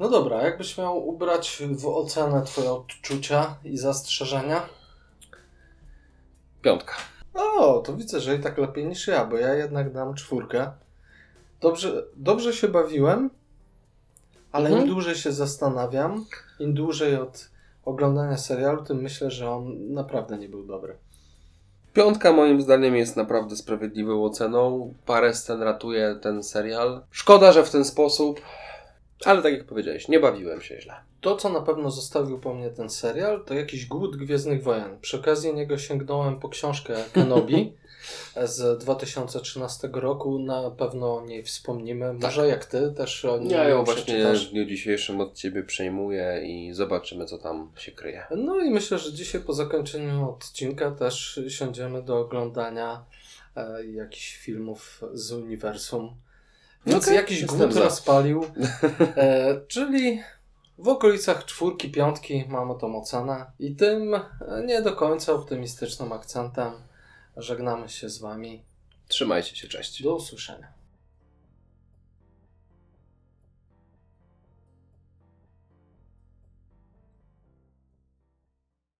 [0.00, 4.62] No dobra, jakbyś miał ubrać w ocenę twoje odczucia i zastrzeżenia?
[6.62, 6.94] Piątka.
[7.34, 10.70] O, to widzę, że i tak lepiej niż ja, bo ja jednak dam czwórkę.
[11.60, 13.30] Dobrze, dobrze się bawiłem,
[14.52, 14.86] ale Mhm.
[14.86, 16.26] im dłużej się zastanawiam,
[16.58, 17.53] im dłużej od
[17.84, 20.94] oglądania serialu, tym myślę, że on naprawdę nie był dobry.
[21.94, 24.94] Piątka moim zdaniem jest naprawdę sprawiedliwą oceną.
[25.06, 27.02] Parę scen ratuje ten serial.
[27.10, 28.40] Szkoda, że w ten sposób,
[29.24, 30.94] ale tak jak powiedziałeś, nie bawiłem się źle.
[31.24, 35.00] To, co na pewno zostawił po mnie ten serial, to jakiś głód Gwiezdnych Wojen.
[35.00, 37.72] Przy okazji niego sięgnąłem po książkę Kenobi
[38.44, 40.38] z 2013 roku.
[40.38, 42.12] Na pewno o niej wspomnimy.
[42.12, 46.40] Może jak ty też o niej Ja ją właśnie w dniu dzisiejszym od Ciebie przejmuję
[46.46, 48.26] i zobaczymy, co tam się kryje.
[48.36, 53.04] No i myślę, że dzisiaj po zakończeniu odcinka też siądziemy do oglądania
[53.56, 56.14] e, jakichś filmów z uniwersum.
[56.86, 58.44] Więc Okej, jakiś głód rozpalił.
[59.16, 60.20] E, czyli
[60.78, 63.46] w okolicach czwórki, piątki mamy tą ocenę.
[63.58, 64.22] I tym e,
[64.66, 66.72] nie do końca optymistycznym akcentem
[67.36, 68.62] żegnamy się z Wami.
[69.08, 70.02] Trzymajcie się, cześć.
[70.02, 70.73] Do usłyszenia.